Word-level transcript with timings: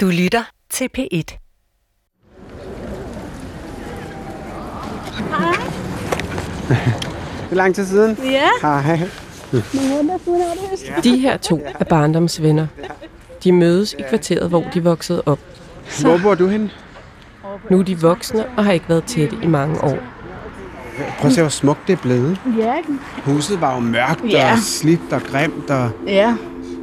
Du 0.00 0.06
lytter 0.10 0.44
til 0.70 0.88
P1. 0.98 1.38
Det 6.68 7.50
er 7.50 7.54
lang 7.54 7.74
tid 7.74 7.86
siden. 7.86 8.18
Ja. 8.24 8.48
Hej. 8.80 8.98
De 11.04 11.18
her 11.18 11.36
to 11.36 11.60
er 11.78 11.84
barndomsvenner. 11.84 12.66
De 13.44 13.52
mødes 13.52 13.92
i 13.98 14.02
kvarteret, 14.08 14.48
hvor 14.48 14.64
de 14.74 14.84
voksede 14.84 15.22
op. 15.26 15.38
Hvor 16.00 16.18
bor 16.22 16.34
du 16.34 16.46
henne? 16.46 16.70
Nu 17.70 17.78
er 17.78 17.82
de 17.82 18.00
voksne 18.00 18.44
og 18.56 18.64
har 18.64 18.72
ikke 18.72 18.88
været 18.88 19.04
tætte 19.04 19.36
i 19.42 19.46
mange 19.46 19.84
år. 19.84 19.98
Prøv 21.18 21.26
at 21.28 21.32
se, 21.32 21.40
hvor 21.40 21.48
smukt 21.50 21.80
det 21.86 21.92
er 21.92 21.96
blevet. 22.02 22.40
Ja. 22.58 22.74
Huset 23.24 23.60
var 23.60 23.74
jo 23.74 23.80
mørkt 23.80 24.24
Ja. 24.30 24.52
og 24.52 24.58
slidt 24.58 25.12
og 25.12 25.20
grimt, 25.22 25.70
og 25.70 25.90
Ja. 26.06 26.34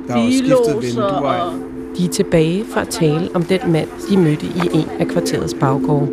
der 0.07 0.13
var 0.13 0.21
jo 0.21 0.32
skiftet 0.32 0.82
vinduer. 0.82 1.05
og... 1.11 1.54
De 1.98 2.05
er 2.05 2.09
tilbage 2.09 2.64
for 2.66 2.80
at 2.80 2.88
tale 2.88 3.30
om 3.34 3.43
den 3.43 3.71
mand, 3.71 3.88
de 4.09 4.18
mødte 4.18 4.45
i 4.45 4.59
en 4.73 4.90
af 4.99 5.08
kvarterets 5.08 5.53
baggårde. 5.53 6.08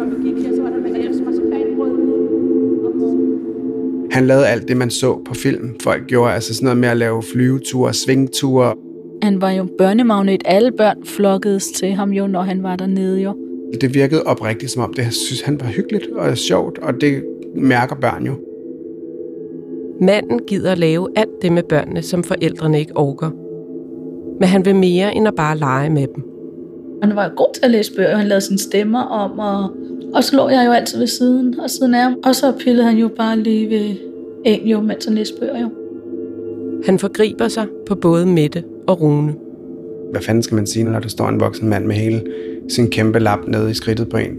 Han 4.10 4.26
lavede 4.26 4.46
alt 4.48 4.68
det, 4.68 4.76
man 4.76 4.90
så 4.90 5.18
på 5.24 5.34
film. 5.34 5.76
Folk 5.82 6.06
gjorde 6.06 6.32
altså 6.32 6.54
sådan 6.54 6.64
noget 6.64 6.78
med 6.78 6.88
at 6.88 6.96
lave 6.96 7.22
flyveture, 7.22 7.94
svingture. 7.94 8.74
Han 9.22 9.40
var 9.40 9.50
jo 9.50 9.66
børnemagnet. 9.78 10.42
Alle 10.44 10.72
børn 10.72 11.04
flokkedes 11.04 11.70
til 11.70 11.92
ham 11.92 12.10
jo, 12.10 12.26
når 12.26 12.42
han 12.42 12.62
var 12.62 12.76
dernede 12.76 13.20
jo. 13.20 13.34
Det 13.80 13.94
virkede 13.94 14.22
oprigtigt, 14.22 14.70
som 14.70 14.82
om 14.82 14.94
det, 14.94 15.02
jeg 15.02 15.12
synes, 15.12 15.40
han 15.40 15.60
var 15.60 15.66
hyggeligt 15.66 16.06
og 16.06 16.38
sjovt, 16.38 16.78
og 16.78 17.00
det 17.00 17.24
mærker 17.56 17.96
børn 17.96 18.26
jo. 18.26 18.32
Manden 20.00 20.40
gider 20.46 20.74
lave 20.74 21.08
alt 21.16 21.42
det 21.42 21.52
med 21.52 21.62
børnene, 21.62 22.02
som 22.02 22.24
forældrene 22.24 22.80
ikke 22.80 22.96
orker. 22.96 23.30
Men 24.42 24.48
han 24.48 24.64
vil 24.64 24.76
mere 24.76 25.14
end 25.14 25.28
at 25.28 25.34
bare 25.34 25.58
lege 25.58 25.90
med 25.90 26.06
dem. 26.14 26.24
Han 27.02 27.16
var 27.16 27.32
god 27.36 27.54
til 27.54 27.64
at 27.64 27.70
læse 27.70 27.94
bøger. 27.96 28.16
Han 28.16 28.28
lavede 28.28 28.44
sine 28.44 28.58
stemmer 28.58 29.00
om, 29.00 29.38
og, 29.38 29.70
og 30.14 30.24
så 30.24 30.36
lå 30.36 30.48
jeg 30.48 30.66
jo 30.66 30.72
altid 30.72 30.98
ved 30.98 31.06
siden 31.06 31.60
og 31.60 31.70
siden 31.70 31.94
af 31.94 32.02
ham. 32.02 32.16
Og 32.24 32.34
så 32.34 32.52
pillede 32.58 32.84
han 32.84 32.98
jo 32.98 33.08
bare 33.08 33.38
lige 33.38 33.70
ved 33.70 33.94
en 34.44 34.68
jo, 34.68 34.80
mens 34.80 35.04
han 35.04 35.14
læste 35.14 35.40
bøger 35.40 35.60
jo. 35.60 35.70
Han 36.86 36.98
forgriber 36.98 37.48
sig 37.48 37.66
på 37.86 37.94
både 37.94 38.26
Mette 38.26 38.64
og 38.86 39.00
Rune. 39.00 39.34
Hvad 40.10 40.20
fanden 40.20 40.42
skal 40.42 40.54
man 40.54 40.66
sige, 40.66 40.84
når 40.84 41.00
der 41.00 41.08
står 41.08 41.28
en 41.28 41.40
voksen 41.40 41.68
mand 41.68 41.86
med 41.86 41.94
hele 41.94 42.22
sin 42.68 42.90
kæmpe 42.90 43.18
lap 43.18 43.48
nede 43.48 43.70
i 43.70 43.74
skridtet 43.74 44.08
på 44.08 44.16
en? 44.16 44.38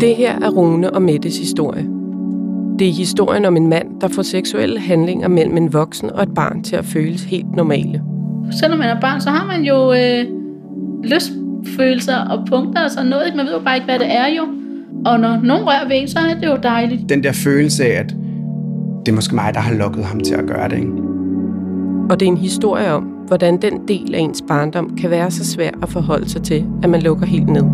Det 0.00 0.16
her 0.16 0.38
er 0.42 0.50
Rune 0.50 0.90
og 0.90 1.02
Mettes 1.02 1.38
historie. 1.38 1.86
Det 2.78 2.88
er 2.88 2.92
historien 2.92 3.44
om 3.44 3.56
en 3.56 3.68
mand, 3.68 4.00
der 4.00 4.08
får 4.08 4.22
seksuelle 4.22 4.80
handlinger 4.80 5.28
mellem 5.28 5.56
en 5.56 5.72
voksen 5.72 6.10
og 6.10 6.22
et 6.22 6.34
barn 6.34 6.62
til 6.62 6.76
at 6.76 6.84
føles 6.84 7.24
helt 7.24 7.56
normale. 7.56 8.02
Selvom 8.50 8.78
man 8.78 8.88
er 8.88 9.00
barn, 9.00 9.20
så 9.20 9.30
har 9.30 9.46
man 9.46 9.62
jo 9.64 9.92
øh, 9.92 10.24
lystfølelser 11.04 12.16
og 12.16 12.46
punkter 12.48 12.84
og 12.84 12.90
sådan 12.90 13.10
noget. 13.10 13.26
ikke? 13.26 13.36
Man 13.36 13.46
ved 13.46 13.52
jo 13.52 13.60
bare 13.64 13.76
ikke, 13.76 13.84
hvad 13.84 13.98
det 13.98 14.16
er 14.16 14.26
jo. 14.26 14.42
Og 15.06 15.20
når 15.20 15.40
nogen 15.42 15.66
rører 15.66 15.88
ved 15.88 15.96
en, 15.96 16.08
så 16.08 16.18
er 16.18 16.40
det 16.40 16.46
jo 16.46 16.56
dejligt. 16.62 17.08
Den 17.08 17.22
der 17.22 17.32
følelse 17.32 17.84
af, 17.84 18.00
at 18.00 18.14
det 19.06 19.12
er 19.12 19.16
måske 19.16 19.34
mig, 19.34 19.54
der 19.54 19.60
har 19.60 19.74
lukket 19.74 20.04
ham 20.04 20.20
til 20.20 20.34
at 20.34 20.46
gøre 20.46 20.68
det. 20.68 20.76
Ikke? 20.76 20.92
Og 22.10 22.20
det 22.20 22.26
er 22.26 22.30
en 22.30 22.36
historie 22.36 22.92
om, 22.92 23.02
hvordan 23.02 23.62
den 23.62 23.88
del 23.88 24.14
af 24.14 24.18
ens 24.18 24.42
barndom 24.48 24.96
kan 24.96 25.10
være 25.10 25.30
så 25.30 25.44
svær 25.44 25.70
at 25.82 25.88
forholde 25.88 26.28
sig 26.28 26.42
til, 26.42 26.66
at 26.82 26.90
man 26.90 27.02
lukker 27.02 27.26
helt 27.26 27.48
ned. 27.48 27.64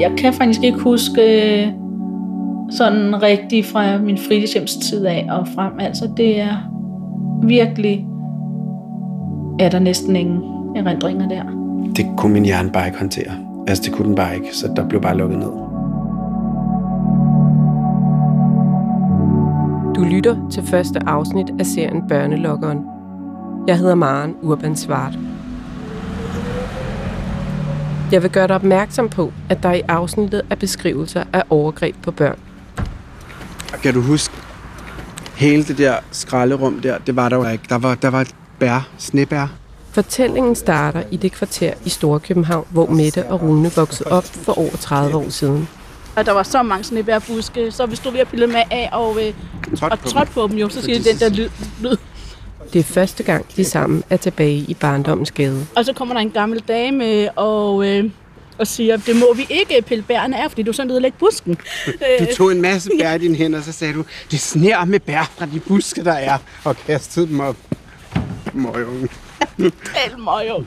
Jeg 0.00 0.12
kan 0.18 0.32
faktisk 0.32 0.62
ikke 0.62 0.78
huske 0.78 1.22
øh, 1.22 1.72
sådan 2.70 3.22
rigtig 3.22 3.64
fra 3.64 3.98
min 3.98 4.18
fritidshjemstid 4.18 5.04
af 5.04 5.26
og 5.30 5.48
frem. 5.54 5.72
Altså 5.78 6.10
det 6.16 6.40
er 6.40 6.56
virkelig, 7.46 8.06
er 9.58 9.68
der 9.68 9.78
næsten 9.78 10.16
ingen 10.16 10.42
erindringer 10.76 11.28
der. 11.28 11.42
Det 11.96 12.06
kunne 12.16 12.32
min 12.32 12.44
hjerne 12.44 12.70
bare 12.70 12.86
ikke 12.86 12.98
håndtere. 12.98 13.32
Altså, 13.68 13.82
det 13.84 13.92
kunne 13.92 14.08
den 14.08 14.14
bare 14.14 14.34
ikke, 14.34 14.56
så 14.56 14.72
der 14.76 14.88
blev 14.88 15.00
bare 15.00 15.16
lukket 15.16 15.38
ned. 15.38 15.52
Du 19.94 20.14
lytter 20.14 20.36
til 20.50 20.62
første 20.62 21.00
afsnit 21.06 21.50
af 21.58 21.66
serien 21.66 22.02
Børnelokkeren. 22.08 22.78
Jeg 23.66 23.78
hedder 23.78 23.94
Maren 23.94 24.34
Urban 24.42 24.76
Svart. 24.76 25.18
Jeg 28.12 28.22
vil 28.22 28.30
gøre 28.30 28.46
dig 28.48 28.56
opmærksom 28.56 29.08
på, 29.08 29.32
at 29.48 29.62
der 29.62 29.72
i 29.72 29.82
afsnittet 29.88 30.42
er 30.50 30.54
beskrivelser 30.54 31.24
af 31.32 31.42
overgreb 31.50 31.96
på 32.02 32.10
børn. 32.10 32.38
Kan 33.82 33.94
du 33.94 34.00
huske 34.00 34.34
hele 35.36 35.64
det 35.64 35.78
der 35.78 35.94
skralderum 36.12 36.80
der? 36.80 36.98
Det 36.98 37.16
var 37.16 37.28
der 37.28 37.36
jo 37.36 37.48
ikke. 37.48 37.64
Der 37.68 37.78
var, 37.78 37.94
der 37.94 38.08
var 38.08 38.20
et 38.20 38.34
bær, 38.58 38.88
snebær. 38.98 39.46
Fortællingen 39.92 40.54
starter 40.54 41.02
i 41.10 41.16
det 41.16 41.32
kvarter 41.32 41.72
i 41.84 41.88
Storkøbenhavn, 41.88 42.66
hvor 42.70 42.86
Mette 42.86 43.26
og 43.26 43.42
Rune 43.42 43.72
voksede 43.76 44.08
op 44.12 44.24
for 44.24 44.58
over 44.58 44.76
30 44.80 45.16
år 45.16 45.28
siden. 45.28 45.68
Og 46.16 46.26
der 46.26 46.32
var 46.32 46.42
så 46.42 46.62
mange 46.62 46.84
snebærbuske, 46.84 47.70
så 47.70 47.86
vi 47.86 47.96
stod 47.96 48.12
ved 48.12 48.20
at 48.20 48.28
pille 48.28 48.46
med 48.46 48.62
af 48.70 48.88
og, 48.92 49.16
øh, 49.26 49.34
Trådt 49.78 49.92
og 49.92 49.98
på 49.98 50.04
dem. 50.04 50.12
trådte 50.12 50.32
på 50.32 50.46
dem 50.50 50.56
jo, 50.58 50.68
så 50.68 50.82
siger 50.82 50.98
de 50.98 51.04
den 51.04 51.18
der 51.18 51.28
lyd, 51.28 51.48
lyd. 51.80 51.96
Det 52.72 52.78
er 52.78 52.82
første 52.82 53.22
gang, 53.22 53.46
de 53.56 53.64
sammen 53.64 54.02
er 54.10 54.16
tilbage 54.16 54.56
i 54.56 54.74
barndommens 54.80 55.30
gade. 55.32 55.66
Og 55.76 55.84
så 55.84 55.92
kommer 55.92 56.14
der 56.14 56.20
en 56.20 56.30
gammel 56.30 56.60
dame 56.68 57.30
og, 57.38 57.86
øh, 57.86 58.10
og 58.58 58.66
siger, 58.66 58.96
det 58.96 59.16
må 59.16 59.34
vi 59.36 59.46
ikke 59.50 59.82
pille 59.86 60.02
bærene 60.04 60.42
af, 60.44 60.50
fordi 60.50 60.62
du 60.62 60.70
er 60.70 60.72
sådan 60.74 60.88
nødt 60.88 61.02
lægge 61.02 61.18
busken. 61.18 61.56
Du 62.20 62.26
tog 62.36 62.52
en 62.52 62.62
masse 62.62 62.90
bær 63.00 63.14
i 63.14 63.18
dine 63.18 63.34
hænder, 63.36 63.58
og 63.58 63.64
så 63.64 63.72
sagde 63.72 63.94
du, 63.94 64.04
det 64.30 64.40
sner 64.40 64.84
med 64.84 65.00
bær 65.00 65.30
fra 65.38 65.46
de 65.46 65.60
buske, 65.60 66.04
der 66.04 66.12
er, 66.12 66.38
og 66.64 66.76
kastede 66.86 67.26
dem 67.26 67.40
op. 67.40 67.56
Møgung. 68.54 69.10
Tal 69.58 70.18
mig 70.18 70.44
jo. 70.48 70.64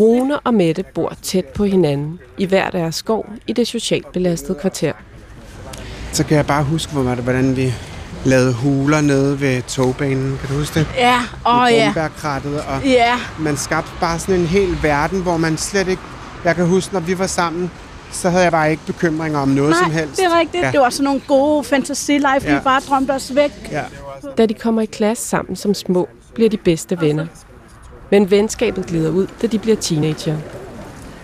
Rune 0.00 0.40
og 0.40 0.54
Mette 0.54 0.84
bor 0.94 1.14
tæt 1.22 1.44
på 1.44 1.64
hinanden 1.64 2.18
i 2.38 2.44
hver 2.44 2.70
deres 2.70 2.94
skov 2.94 3.26
i 3.46 3.52
det 3.52 3.66
socialt 3.68 4.12
belastede 4.12 4.58
kvarter. 4.60 4.92
Så 6.12 6.24
kan 6.24 6.36
jeg 6.36 6.46
bare 6.46 6.64
huske, 6.64 6.92
hvor- 6.92 7.14
hvordan 7.14 7.56
vi 7.56 7.72
lavede 8.24 8.52
huler 8.52 9.00
nede 9.00 9.40
ved 9.40 9.62
togbanen. 9.62 10.38
Kan 10.40 10.48
du 10.48 10.54
huske 10.58 10.80
det? 10.80 10.86
Ja, 10.96 11.20
åh 11.46 11.62
Med 11.62 11.70
ja. 11.72 12.08
og 12.68 12.84
Ja, 12.84 13.14
man 13.38 13.56
skabte 13.56 13.90
bare 14.00 14.18
sådan 14.18 14.34
en 14.34 14.46
hel 14.46 14.78
verden, 14.82 15.22
hvor 15.22 15.36
man 15.36 15.56
slet 15.56 15.88
ikke... 15.88 16.02
Jeg 16.44 16.56
kan 16.56 16.66
huske, 16.66 16.92
når 16.94 17.00
vi 17.00 17.18
var 17.18 17.26
sammen, 17.26 17.70
så 18.12 18.30
havde 18.30 18.42
jeg 18.42 18.52
bare 18.52 18.70
ikke 18.70 18.82
bekymringer 18.86 19.38
om 19.38 19.48
noget 19.48 19.76
som 19.76 19.88
nej, 19.88 19.98
helst. 19.98 20.16
det 20.16 20.24
er 20.24 20.38
rigtigt. 20.40 20.64
Ja. 20.64 20.70
Det 20.70 20.80
var 20.80 20.90
sådan 20.90 21.04
nogle 21.04 21.20
gode 21.28 21.64
fantasy-life. 21.64 22.48
Ja. 22.50 22.54
vi 22.54 22.60
bare 22.64 22.80
drømte 22.88 23.10
os 23.10 23.34
væk. 23.34 23.50
Ja. 23.70 23.82
Da 24.38 24.46
de 24.46 24.54
kommer 24.54 24.82
i 24.82 24.86
klasse 24.86 25.28
sammen 25.28 25.56
som 25.56 25.74
små, 25.74 26.08
bliver 26.34 26.50
de 26.50 26.56
bedste 26.56 27.00
venner. 27.00 27.26
Men 28.10 28.30
venskabet 28.30 28.86
glider 28.86 29.10
ud, 29.10 29.26
da 29.42 29.46
de 29.46 29.58
bliver 29.58 29.76
teenager. 29.76 30.36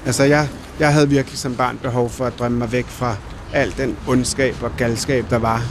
Altså, 0.07 0.25
jeg, 0.25 0.49
jeg 0.81 0.93
havde 0.93 1.09
virkelig 1.09 1.39
som 1.39 1.55
barn 1.55 1.79
behov 1.83 2.11
for 2.11 2.25
at 2.25 2.39
drømme 2.39 2.59
mig 2.59 2.73
væk 2.73 2.87
fra 2.87 3.17
al 3.53 3.75
den 3.77 3.97
ondskab 4.09 4.57
og 4.63 4.71
galskab, 4.77 5.25
der 5.31 5.39
var. 5.39 5.63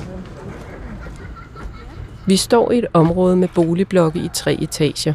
Vi 2.28 2.38
står 2.38 2.72
i 2.72 2.78
et 2.78 2.86
område 2.94 3.36
med 3.36 3.48
boligblokke 3.56 4.20
i 4.20 4.30
tre 4.34 4.58
etager. 4.62 5.14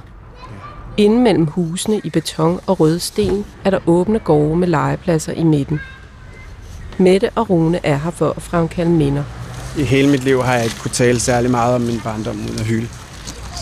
Inden 0.96 1.22
mellem 1.22 1.46
husene 1.46 2.00
i 2.04 2.10
beton 2.10 2.60
og 2.66 2.80
røde 2.80 3.00
sten 3.00 3.44
er 3.64 3.70
der 3.70 3.78
åbne 3.86 4.18
gårde 4.18 4.56
med 4.56 4.68
legepladser 4.68 5.32
i 5.32 5.42
midten. 5.42 5.80
Mette 6.98 7.30
og 7.34 7.50
Rune 7.50 7.80
er 7.82 7.96
her 7.96 8.10
for 8.10 8.30
at 8.36 8.42
fremkalde 8.42 8.90
minder. 8.90 9.24
I 9.78 9.82
hele 9.82 10.08
mit 10.08 10.24
liv 10.24 10.42
har 10.42 10.54
jeg 10.54 10.64
ikke 10.64 10.76
kunne 10.80 10.90
tale 10.90 11.20
særlig 11.20 11.50
meget 11.50 11.74
om 11.74 11.80
min 11.80 12.00
barndom 12.04 12.36
uden 12.36 12.58
at 12.60 12.66
hylde. 12.66 12.88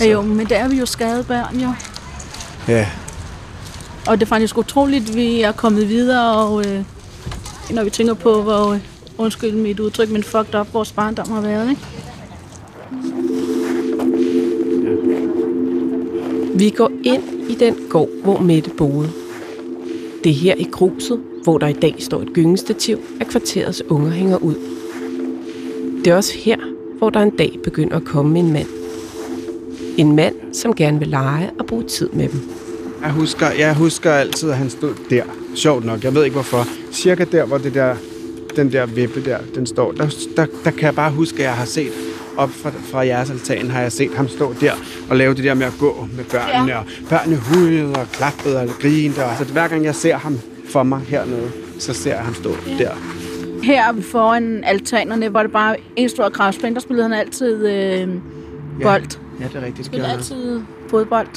Ja, 0.01 0.07
jo, 0.07 0.23
men 0.23 0.47
der 0.49 0.57
er 0.57 0.69
vi 0.69 0.79
jo 0.79 0.87
skade 0.87 1.25
børn, 1.25 1.57
jo. 1.61 1.73
Ja, 2.69 2.87
Og 4.07 4.21
det 4.21 4.27
er 4.27 4.29
faktisk 4.29 4.59
utroligt, 4.59 5.09
at 5.11 5.17
vi 5.17 5.43
er 5.43 5.53
kommet 5.53 5.89
videre, 5.89 6.37
og 6.37 6.67
øh, 6.67 6.85
når 7.71 7.85
vi 7.85 7.91
tænker 7.91 8.15
på, 8.15 8.43
hvor, 8.43 8.73
øh, 8.73 8.81
undskyld 9.19 9.53
mit 9.53 9.81
udtryk, 9.81 10.09
men 10.11 10.25
fucked 10.25 10.55
up 10.55 10.75
vores 10.75 10.93
barndom 10.93 11.31
har 11.31 11.41
været, 11.41 11.71
ikke? 11.71 11.83
Vi 16.61 16.71
går 16.71 16.91
ind 17.05 17.23
i 17.51 17.55
den 17.55 17.77
gård, 17.89 18.09
hvor 18.23 18.39
Mette 18.39 18.71
boede. 18.71 19.11
Det 20.25 20.31
er 20.31 20.35
her 20.35 20.55
i 20.55 20.67
gruset, 20.73 21.21
hvor 21.45 21.59
der 21.59 21.67
i 21.67 21.73
dag 21.73 21.95
står 21.99 22.23
et 22.23 22.29
gyngestativ, 22.33 22.99
at 23.21 23.27
kvarterets 23.27 23.83
unger 23.89 24.11
hænger 24.11 24.37
ud. 24.37 24.55
Det 26.05 26.07
er 26.07 26.17
også 26.17 26.35
her, 26.39 26.57
hvor 26.99 27.11
der 27.11 27.21
en 27.21 27.31
dag 27.31 27.59
begynder 27.65 27.97
at 27.97 28.05
komme 28.05 28.39
en 28.39 28.53
mand. 28.53 28.67
En 29.97 30.17
mand, 30.17 30.35
som 30.53 30.75
gerne 30.75 30.99
vil 30.99 31.09
lege 31.09 31.51
og 31.59 31.67
bruge 31.67 31.85
tid 31.85 32.09
med 32.13 32.29
dem. 32.29 32.41
jeg 33.03 33.13
husker, 33.13 33.51
jeg 33.51 33.77
husker 33.77 34.13
altid, 34.13 34.51
at 34.51 34.57
han 34.57 34.71
stod 34.71 34.95
der. 35.11 35.25
Sjovt 35.55 35.85
nok, 35.85 36.05
jeg 36.05 36.15
ved 36.15 36.25
ikke 36.25 36.35
hvorfor. 36.35 36.67
Cirka 36.93 37.25
der, 37.33 37.45
hvor 37.45 37.59
det 37.59 37.75
der, 37.75 37.97
den 38.57 38.73
der 38.73 38.87
vippe 38.87 39.25
der, 39.25 39.39
den 39.55 39.67
står. 39.67 39.93
Der, 39.93 40.15
der, 40.37 40.47
der 40.65 40.71
kan 40.71 40.83
jeg 40.83 40.95
bare 40.95 41.13
huske, 41.13 41.39
at 41.39 41.45
jeg 41.45 41.55
har 41.55 41.65
set 41.65 41.93
op 42.41 42.51
fra, 42.51 42.71
fra 42.71 43.07
jeres 43.07 43.31
altan, 43.31 43.71
har 43.71 43.81
jeg 43.81 43.93
set 43.93 44.15
ham 44.15 44.29
stå 44.29 44.55
der 44.61 44.73
og 45.11 45.17
lave 45.17 45.35
det 45.35 45.45
der 45.45 45.55
med 45.55 45.67
at 45.67 45.73
gå 45.79 46.09
med 46.17 46.25
børnene. 46.25 46.73
Ja. 46.73 46.79
Og 46.79 46.85
børnene 47.09 47.37
hudede 47.37 47.93
og 47.95 48.07
klappede 48.13 48.61
og 48.61 48.69
grinede. 48.81 49.25
Og, 49.25 49.37
så 49.39 49.45
hver 49.45 49.69
gang 49.69 49.85
jeg 49.85 49.95
ser 49.95 50.17
ham 50.17 50.39
for 50.69 50.83
mig 50.83 51.01
hernede, 51.01 51.51
så 51.79 51.95
ser 51.95 52.15
jeg 52.15 52.25
ham 52.25 52.35
stå 52.35 52.51
ja. 52.67 52.85
der. 52.85 52.91
Her 53.63 54.01
foran 54.13 54.65
altanerne 54.65 55.35
var 55.35 55.43
det 55.43 55.53
bare 55.53 55.77
en 55.97 56.09
stor 56.09 56.29
græsplæne, 56.29 56.75
der 56.75 56.81
spillede 56.81 57.09
han 57.09 57.19
altid 57.19 57.67
øh, 57.67 58.09
bold. 58.83 59.19
Ja, 59.41 59.45
det 59.45 59.57
er 59.57 59.65
rigtigt. 59.65 59.87
Spillede 59.87 60.13
altid 60.13 60.61
fodbold. 60.89 61.29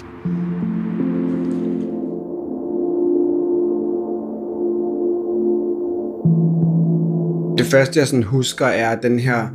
Det 7.58 7.66
første, 7.66 8.00
jeg 8.00 8.08
sådan 8.08 8.24
husker, 8.24 8.66
er 8.66 8.96
den 8.96 9.20
her 9.20 9.48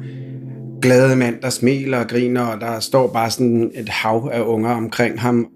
glade 0.82 1.16
mand, 1.16 1.34
der 1.42 1.50
smiler 1.50 1.98
og 1.98 2.08
griner, 2.08 2.42
og 2.42 2.60
der 2.60 2.80
står 2.80 3.06
bare 3.06 3.30
sådan 3.30 3.70
et 3.74 3.88
hav 3.88 4.30
af 4.32 4.40
unger 4.40 4.70
omkring 4.70 5.20
ham. 5.20 5.48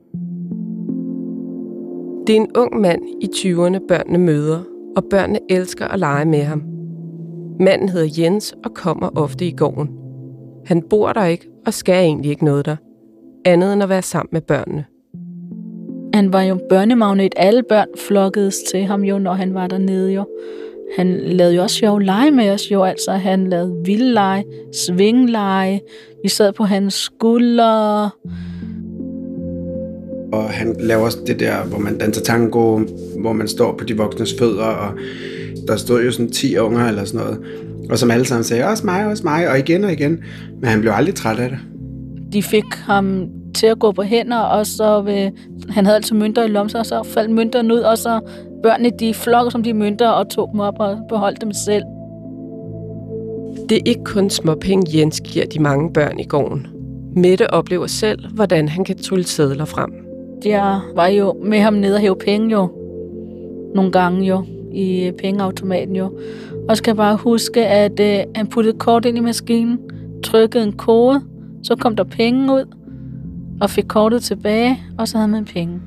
Det 2.27 2.37
er 2.37 2.41
en 2.41 2.51
ung 2.57 2.81
mand 2.81 3.03
i 3.21 3.27
20'erne, 3.35 3.87
børnene 3.89 4.19
møder, 4.19 4.63
og 4.97 5.05
børnene 5.11 5.39
elsker 5.51 5.89
at 5.89 5.99
lege 5.99 6.25
med 6.25 6.43
ham. 6.43 6.63
Manden 7.61 7.89
hedder 7.89 8.23
Jens 8.23 8.55
og 8.65 8.75
kommer 8.75 9.09
ofte 9.17 9.47
i 9.47 9.51
gården. 9.57 9.91
Han 10.67 10.83
bor 10.91 11.13
der 11.13 11.25
ikke 11.25 11.49
og 11.67 11.75
skal 11.75 11.95
egentlig 11.95 12.31
ikke 12.31 12.45
noget 12.45 12.67
der, 12.67 12.77
andet 13.45 13.73
end 13.73 13.83
at 13.83 13.89
være 13.89 14.03
sammen 14.03 14.29
med 14.33 14.41
børnene. 14.41 14.85
Han 16.15 16.33
var 16.33 16.43
jo 16.43 16.59
børnemagnet. 16.69 17.35
Alle 17.37 17.63
børn 17.69 17.89
flokkedes 17.99 18.57
til 18.73 18.85
ham 18.85 19.05
jo, 19.05 19.19
når 19.19 19.33
han 19.33 19.55
var 19.55 19.67
dernede 19.67 20.13
jo. 20.13 20.25
Han 20.97 21.21
lavede 21.21 21.55
jo 21.55 21.63
også 21.63 21.77
sjov 21.77 21.99
lege 21.99 22.31
med 22.31 22.51
os 22.51 22.71
jo, 22.71 22.83
altså 22.83 23.13
han 23.13 23.51
lavede 23.51 23.83
vildleje, 23.85 24.45
svingleje, 24.73 25.81
vi 26.23 26.29
sad 26.29 26.53
på 26.53 26.65
hans 26.65 26.95
skuldre. 26.95 28.11
Og 30.33 30.51
han 30.51 30.77
laver 30.81 31.05
også 31.05 31.19
det 31.27 31.41
der, 31.41 31.65
hvor 31.65 31.79
man 31.79 31.99
danser 31.99 32.23
tango, 32.23 32.81
hvor 33.19 33.33
man 33.33 33.49
står 33.49 33.77
på 33.77 33.85
de 33.85 33.97
voksnes 33.97 34.35
fødder, 34.39 34.65
og 34.65 34.93
der 35.69 35.77
stod 35.77 36.03
jo 36.03 36.13
sådan 36.13 36.31
10 36.31 36.59
unger 36.59 36.89
eller 36.89 37.05
sådan 37.05 37.27
noget. 37.27 37.39
Og 37.91 37.99
som 37.99 38.11
alle 38.11 38.25
sammen 38.25 38.45
sagde, 38.45 38.65
også 38.65 38.87
mig, 38.87 39.07
også 39.07 39.23
mig, 39.25 39.49
og 39.49 39.59
igen 39.59 39.85
og 39.85 39.93
igen. 39.93 40.19
Men 40.61 40.71
han 40.71 40.81
blev 40.81 40.93
aldrig 40.95 41.15
træt 41.15 41.39
af 41.39 41.49
det. 41.51 41.59
De 42.33 42.43
fik 42.43 42.65
ham 42.75 43.29
til 43.55 43.67
at 43.67 43.79
gå 43.79 43.93
på 43.93 44.03
hænder, 44.03 44.39
og 44.39 44.67
så 44.67 45.01
ved, 45.01 45.31
han 45.71 45.85
havde 45.85 45.97
altid 45.97 46.17
mønter 46.17 46.45
i 46.45 46.49
lomser, 46.49 46.79
og 46.79 46.87
så 46.87 47.03
faldt 47.03 47.31
mønterne 47.31 47.75
ud, 47.75 47.81
og 47.81 47.99
så 47.99 48.21
børnene 48.63 48.91
de 48.99 49.15
flokker 49.15 49.51
som 49.51 49.63
de 49.63 49.75
mønter 49.75 50.09
og 50.09 50.29
tog 50.29 50.49
dem 50.53 50.61
op 50.61 50.75
og 50.79 50.99
beholdt 51.09 51.41
dem 51.41 51.53
selv. 51.53 51.85
Det 53.69 53.77
er 53.77 53.83
ikke 53.87 54.05
kun 54.05 54.31
småpenge, 54.31 54.99
Jens 54.99 55.21
giver 55.21 55.47
de 55.47 55.59
mange 55.59 55.93
børn 55.93 56.21
i 56.21 56.25
gården. 56.25 56.67
Mette 57.17 57.51
oplever 57.51 57.87
selv, 57.87 58.35
hvordan 58.35 58.69
han 58.69 58.85
kan 58.85 58.99
trylle 58.99 59.25
sædler 59.25 59.65
frem. 59.65 59.93
Jeg 60.45 60.81
var 60.95 61.07
jo 61.07 61.35
med 61.45 61.61
ham 61.61 61.75
nede 61.75 61.95
og 61.95 62.01
hæve 62.01 62.17
penge 62.17 62.51
jo. 62.51 62.71
Nogle 63.75 63.93
gange 63.93 64.27
jo. 64.27 64.45
I 64.73 65.13
pengeautomaten 65.19 65.97
jo. 65.97 66.19
Og 66.69 66.77
skal 66.77 66.95
bare 66.95 67.17
huske, 67.17 67.67
at 67.67 68.01
øh, 68.01 68.19
han 68.35 68.47
puttede 68.47 68.79
kort 68.79 69.05
ind 69.05 69.17
i 69.17 69.21
maskinen, 69.21 69.79
trykkede 70.25 70.65
en 70.65 70.73
kode, 70.73 71.21
så 71.63 71.77
kom 71.77 71.97
der 71.97 72.05
penge 72.05 72.53
ud, 72.53 72.77
og 73.61 73.71
fik 73.71 73.85
kortet 73.89 74.23
tilbage, 74.23 74.83
og 74.99 75.09
så 75.09 75.17
havde 75.17 75.29
man 75.29 75.45
penge. 75.45 75.81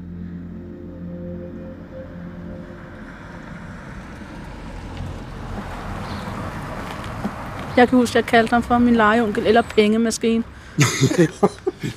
Jeg 7.77 7.89
kan 7.89 7.97
huske, 7.97 8.11
at 8.11 8.15
jeg 8.15 8.25
kaldte 8.25 8.53
ham 8.53 8.63
for 8.63 8.77
min 8.77 8.95
legeonkel, 8.95 9.47
eller 9.47 9.61
pengemaskine. 9.61 10.43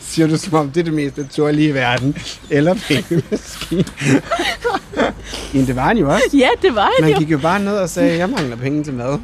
Siger 0.01 0.29
du, 0.29 0.37
som 0.37 0.55
om 0.55 0.71
det 0.71 0.81
er 0.81 0.85
det 0.85 0.93
mest 0.93 1.17
naturlige 1.19 1.69
i 1.69 1.75
verden? 1.75 2.17
Eller 2.51 2.75
pengemaskine? 2.75 3.85
Men 5.55 5.67
det 5.67 5.77
var 5.77 5.83
han 5.83 5.99
jo 5.99 6.11
også. 6.11 6.37
Ja, 6.37 6.49
det 6.63 6.75
var 6.75 6.83
han 6.83 6.93
Man 7.01 7.11
jo. 7.11 7.19
gik 7.19 7.31
jo 7.31 7.39
bare 7.39 7.61
ned 7.61 7.77
og 7.77 7.89
sagde, 7.89 8.19
jeg 8.19 8.31
mangler 8.31 8.57
penge 8.57 8.85
til 8.85 8.95
mad. 8.95 9.19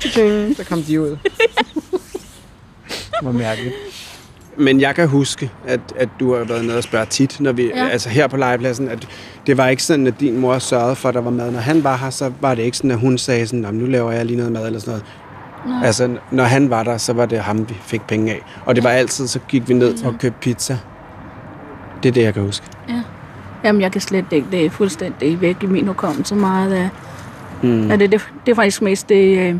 Ting, 0.00 0.56
så 0.56 0.64
kom 0.64 0.82
de 0.82 1.00
ud. 1.00 1.16
Hvor 3.24 3.32
mærkeligt. 3.32 3.74
Men 4.56 4.80
jeg 4.80 4.94
kan 4.94 5.08
huske, 5.08 5.50
at, 5.66 5.80
at 5.96 6.08
du 6.20 6.34
har 6.34 6.44
været 6.44 6.64
nede 6.64 6.76
og 6.76 6.82
spørge 6.82 7.06
tit, 7.06 7.40
når 7.40 7.52
vi, 7.52 7.62
ja. 7.62 7.84
Ja. 7.84 7.88
altså 7.88 8.08
her 8.08 8.26
på 8.26 8.36
legepladsen, 8.36 8.88
at 8.88 9.08
det 9.46 9.56
var 9.58 9.68
ikke 9.68 9.82
sådan, 9.82 10.06
at 10.06 10.20
din 10.20 10.40
mor 10.40 10.58
sørgede 10.58 10.96
for, 10.96 11.08
at 11.08 11.14
der 11.14 11.20
var 11.20 11.30
mad. 11.30 11.50
Når 11.50 11.58
han 11.60 11.84
var 11.84 11.96
her, 11.96 12.10
så 12.10 12.32
var 12.40 12.54
det 12.54 12.62
ikke 12.62 12.76
sådan, 12.76 12.90
at 12.90 12.98
hun 12.98 13.18
sagde 13.18 13.46
sådan, 13.46 13.60
"Nå, 13.60 13.70
men 13.70 13.80
nu 13.80 13.86
laver 13.86 14.12
jeg 14.12 14.24
lige 14.26 14.36
noget 14.36 14.52
mad 14.52 14.66
eller 14.66 14.80
sådan 14.80 14.90
noget. 14.90 15.04
Nej. 15.78 15.86
Altså, 15.86 16.16
når 16.30 16.44
han 16.44 16.70
var 16.70 16.82
der, 16.82 16.96
så 16.96 17.12
var 17.12 17.26
det 17.26 17.38
ham, 17.38 17.68
vi 17.68 17.74
fik 17.82 18.02
penge 18.02 18.32
af. 18.32 18.40
Og 18.66 18.74
det 18.74 18.84
var 18.84 18.90
altid, 18.90 19.26
så 19.26 19.38
gik 19.48 19.68
vi 19.68 19.74
ned 19.74 20.04
og 20.04 20.14
købte 20.18 20.38
pizza. 20.40 20.78
Det 22.02 22.08
er 22.08 22.12
det, 22.12 22.22
jeg 22.22 22.34
kan 22.34 22.42
huske. 22.42 22.66
Ja. 22.88 23.02
Jamen, 23.64 23.80
jeg 23.82 23.92
kan 23.92 24.00
slet 24.00 24.24
ikke. 24.32 24.46
Det 24.52 24.66
er 24.66 24.70
fuldstændig 24.70 25.40
væk 25.40 25.56
i 25.62 25.66
min 25.66 25.86
hukommelse 25.86 26.34
meget 26.34 26.72
af. 26.72 26.88
Mm. 27.62 27.88
Ja, 27.88 27.96
det, 27.96 28.12
det, 28.12 28.28
det 28.46 28.52
er 28.52 28.56
faktisk 28.56 28.82
mest 28.82 29.08
det, 29.08 29.38
øh, 29.38 29.54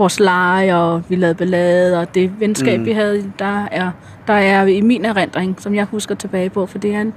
vores 0.00 0.20
lege, 0.20 0.76
og 0.76 1.02
vi 1.08 1.16
lavede 1.16 1.34
ballade, 1.34 2.00
og 2.00 2.14
det 2.14 2.40
venskab, 2.40 2.78
Mm. 2.78 2.84
vi 2.86 2.92
havde, 2.92 3.32
der 3.38 3.64
er, 3.70 3.90
der 4.26 4.32
er 4.34 4.64
i 4.66 4.80
min 4.80 5.04
erindring, 5.04 5.56
som 5.62 5.74
jeg 5.74 5.84
husker 5.84 6.14
tilbage 6.14 6.50
på, 6.50 6.66
for 6.66 6.78
det 6.78 6.94
er 6.94 7.00
en 7.00 7.12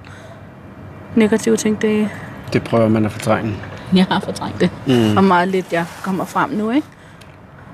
negativ 1.16 1.58
ting, 1.58 1.82
det 1.82 2.10
Det 2.54 2.64
prøver 2.64 2.88
man 2.90 3.06
at 3.06 3.12
fortrænge. 3.12 3.54
jeg 3.96 4.06
har 4.12 4.20
fortrængt 4.20 4.62
det. 4.62 4.70
Mm. 4.88 5.18
Og 5.18 5.24
meget 5.24 5.48
lidt, 5.48 5.74
jeg 5.74 5.86
kommer 6.04 6.26
frem 6.26 6.50
nu, 6.50 6.70
ikke? 6.70 6.88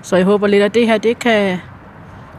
Så 0.02 0.16
jeg 0.16 0.26
håber 0.26 0.48
lidt, 0.48 0.64
at 0.64 0.74
det 0.74 0.88
her, 0.88 0.98
det 0.98 1.20
kan, 1.20 1.58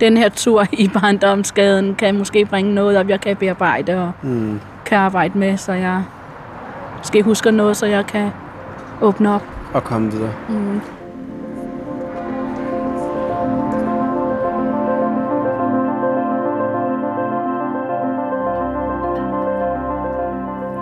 den 0.00 0.17
her 0.17 0.28
tur 0.28 0.67
i 0.72 0.88
barndomsskaden, 0.88 1.94
kan 1.94 2.19
måske 2.19 2.44
bringe 2.44 2.75
noget 2.75 2.99
op, 2.99 3.08
jeg 3.08 3.20
kan 3.20 3.37
bearbejde 3.37 4.02
og 4.02 4.12
Mm. 4.22 4.61
kan 4.87 4.99
arbejde 4.99 5.38
med, 5.38 5.56
så 5.56 5.72
jeg 5.72 6.02
måske 6.99 7.22
husker 7.22 7.50
noget, 7.50 7.76
så 7.76 7.87
jeg 7.87 8.06
kan 8.06 8.31
åbne 9.00 9.34
op. 9.34 9.43
Og 9.72 9.84
komme 9.84 10.11
videre. 10.12 10.31
Mm. 10.49 10.81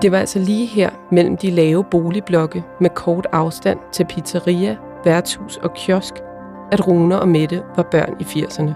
Det 0.03 0.13
var 0.13 0.19
altså 0.19 0.39
lige 0.39 0.67
her 0.67 0.91
mellem 1.13 1.37
de 1.37 1.51
lave 1.51 1.85
boligblokke 1.85 2.65
med 2.81 2.91
kort 2.91 3.27
afstand 3.33 3.79
til 3.93 4.07
pizzeria, 4.07 4.77
værtshus 5.05 5.57
og 5.57 5.75
kiosk, 5.75 6.15
at 6.73 6.89
Rune 6.89 7.21
og 7.21 7.29
Mette 7.29 7.63
var 7.77 7.83
børn 7.83 8.15
i 8.21 8.23
80'erne. 8.23 8.73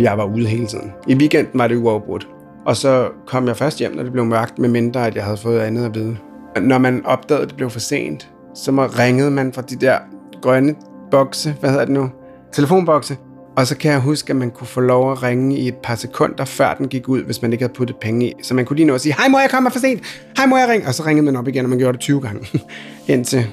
Jeg 0.00 0.18
var 0.18 0.24
ude 0.24 0.46
hele 0.46 0.66
tiden. 0.66 0.92
I 1.06 1.14
weekenden 1.14 1.58
var 1.58 1.68
det 1.68 1.76
uafbrudt. 1.76 2.28
Og 2.66 2.76
så 2.76 3.08
kom 3.26 3.46
jeg 3.46 3.56
først 3.56 3.78
hjem, 3.78 3.92
når 3.92 4.02
det 4.02 4.12
blev 4.12 4.24
mørkt, 4.24 4.58
med 4.58 4.68
mindre 4.68 5.06
at 5.06 5.14
jeg 5.14 5.24
havde 5.24 5.36
fået 5.36 5.60
andet 5.60 5.84
at 5.84 5.94
vide. 5.94 6.16
Når 6.60 6.78
man 6.78 7.06
opdagede, 7.06 7.42
at 7.42 7.48
det 7.48 7.56
blev 7.56 7.70
for 7.70 7.80
sent, 7.80 8.30
så 8.54 8.72
må 8.72 8.86
ringede 8.86 9.30
man 9.30 9.52
fra 9.52 9.62
de 9.62 9.76
der 9.76 9.98
grønne 10.42 10.74
bokse, 11.10 11.54
hvad 11.60 11.70
hedder 11.70 11.84
det 11.84 11.94
nu? 11.94 12.10
Telefonbokse. 12.52 13.16
Og 13.56 13.66
så 13.66 13.76
kan 13.76 13.92
jeg 13.92 14.00
huske, 14.00 14.30
at 14.30 14.36
man 14.36 14.50
kunne 14.50 14.66
få 14.66 14.80
lov 14.80 15.12
at 15.12 15.22
ringe 15.22 15.56
i 15.56 15.68
et 15.68 15.76
par 15.76 15.94
sekunder, 15.94 16.44
før 16.44 16.74
den 16.74 16.88
gik 16.88 17.08
ud, 17.08 17.22
hvis 17.22 17.42
man 17.42 17.52
ikke 17.52 17.62
havde 17.64 17.72
puttet 17.72 17.96
penge 17.96 18.26
i. 18.26 18.34
Så 18.42 18.54
man 18.54 18.64
kunne 18.64 18.76
lige 18.76 18.86
nå 18.86 18.94
at 18.94 19.00
sige, 19.00 19.14
hej 19.14 19.28
mor, 19.28 19.38
jeg 19.40 19.50
kommer 19.50 19.70
for 19.70 19.78
sent. 19.78 20.00
Hej 20.36 20.46
mor, 20.46 20.58
jeg 20.58 20.68
ringe. 20.68 20.86
Og 20.86 20.94
så 20.94 21.02
ringede 21.06 21.24
man 21.24 21.36
op 21.36 21.48
igen, 21.48 21.64
og 21.64 21.70
man 21.70 21.78
gjorde 21.78 21.92
det 21.92 22.00
20 22.00 22.20
gange. 22.20 22.46
Indtil 23.14 23.46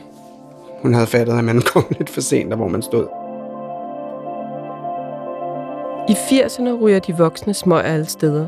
hun 0.81 0.93
havde 0.93 1.07
fattet, 1.07 1.37
at 1.37 1.43
man 1.43 1.61
kom 1.73 1.85
lidt 1.97 2.09
for 2.09 2.21
sent, 2.21 2.49
der 2.51 2.55
hvor 2.57 2.67
man 2.67 2.81
stod. 2.81 3.07
I 6.09 6.13
80'erne 6.13 6.81
ryger 6.81 6.99
de 6.99 7.17
voksne 7.17 7.53
smøger 7.53 7.81
alle 7.81 8.05
steder. 8.05 8.47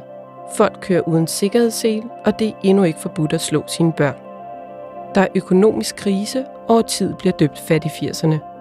Folk 0.57 0.77
kører 0.81 1.01
uden 1.07 1.27
sikkerhedssel, 1.27 2.03
og 2.25 2.39
det 2.39 2.47
er 2.47 2.53
endnu 2.63 2.83
ikke 2.83 2.99
forbudt 2.99 3.33
at 3.33 3.41
slå 3.41 3.63
sine 3.67 3.93
børn. 3.97 4.15
Der 5.15 5.21
er 5.21 5.27
økonomisk 5.35 5.95
krise, 5.95 6.45
og 6.67 6.87
tid 6.87 7.13
bliver 7.19 7.33
døbt 7.33 7.61
fat 7.67 7.85
i 7.85 7.87
80'erne. 7.87 8.52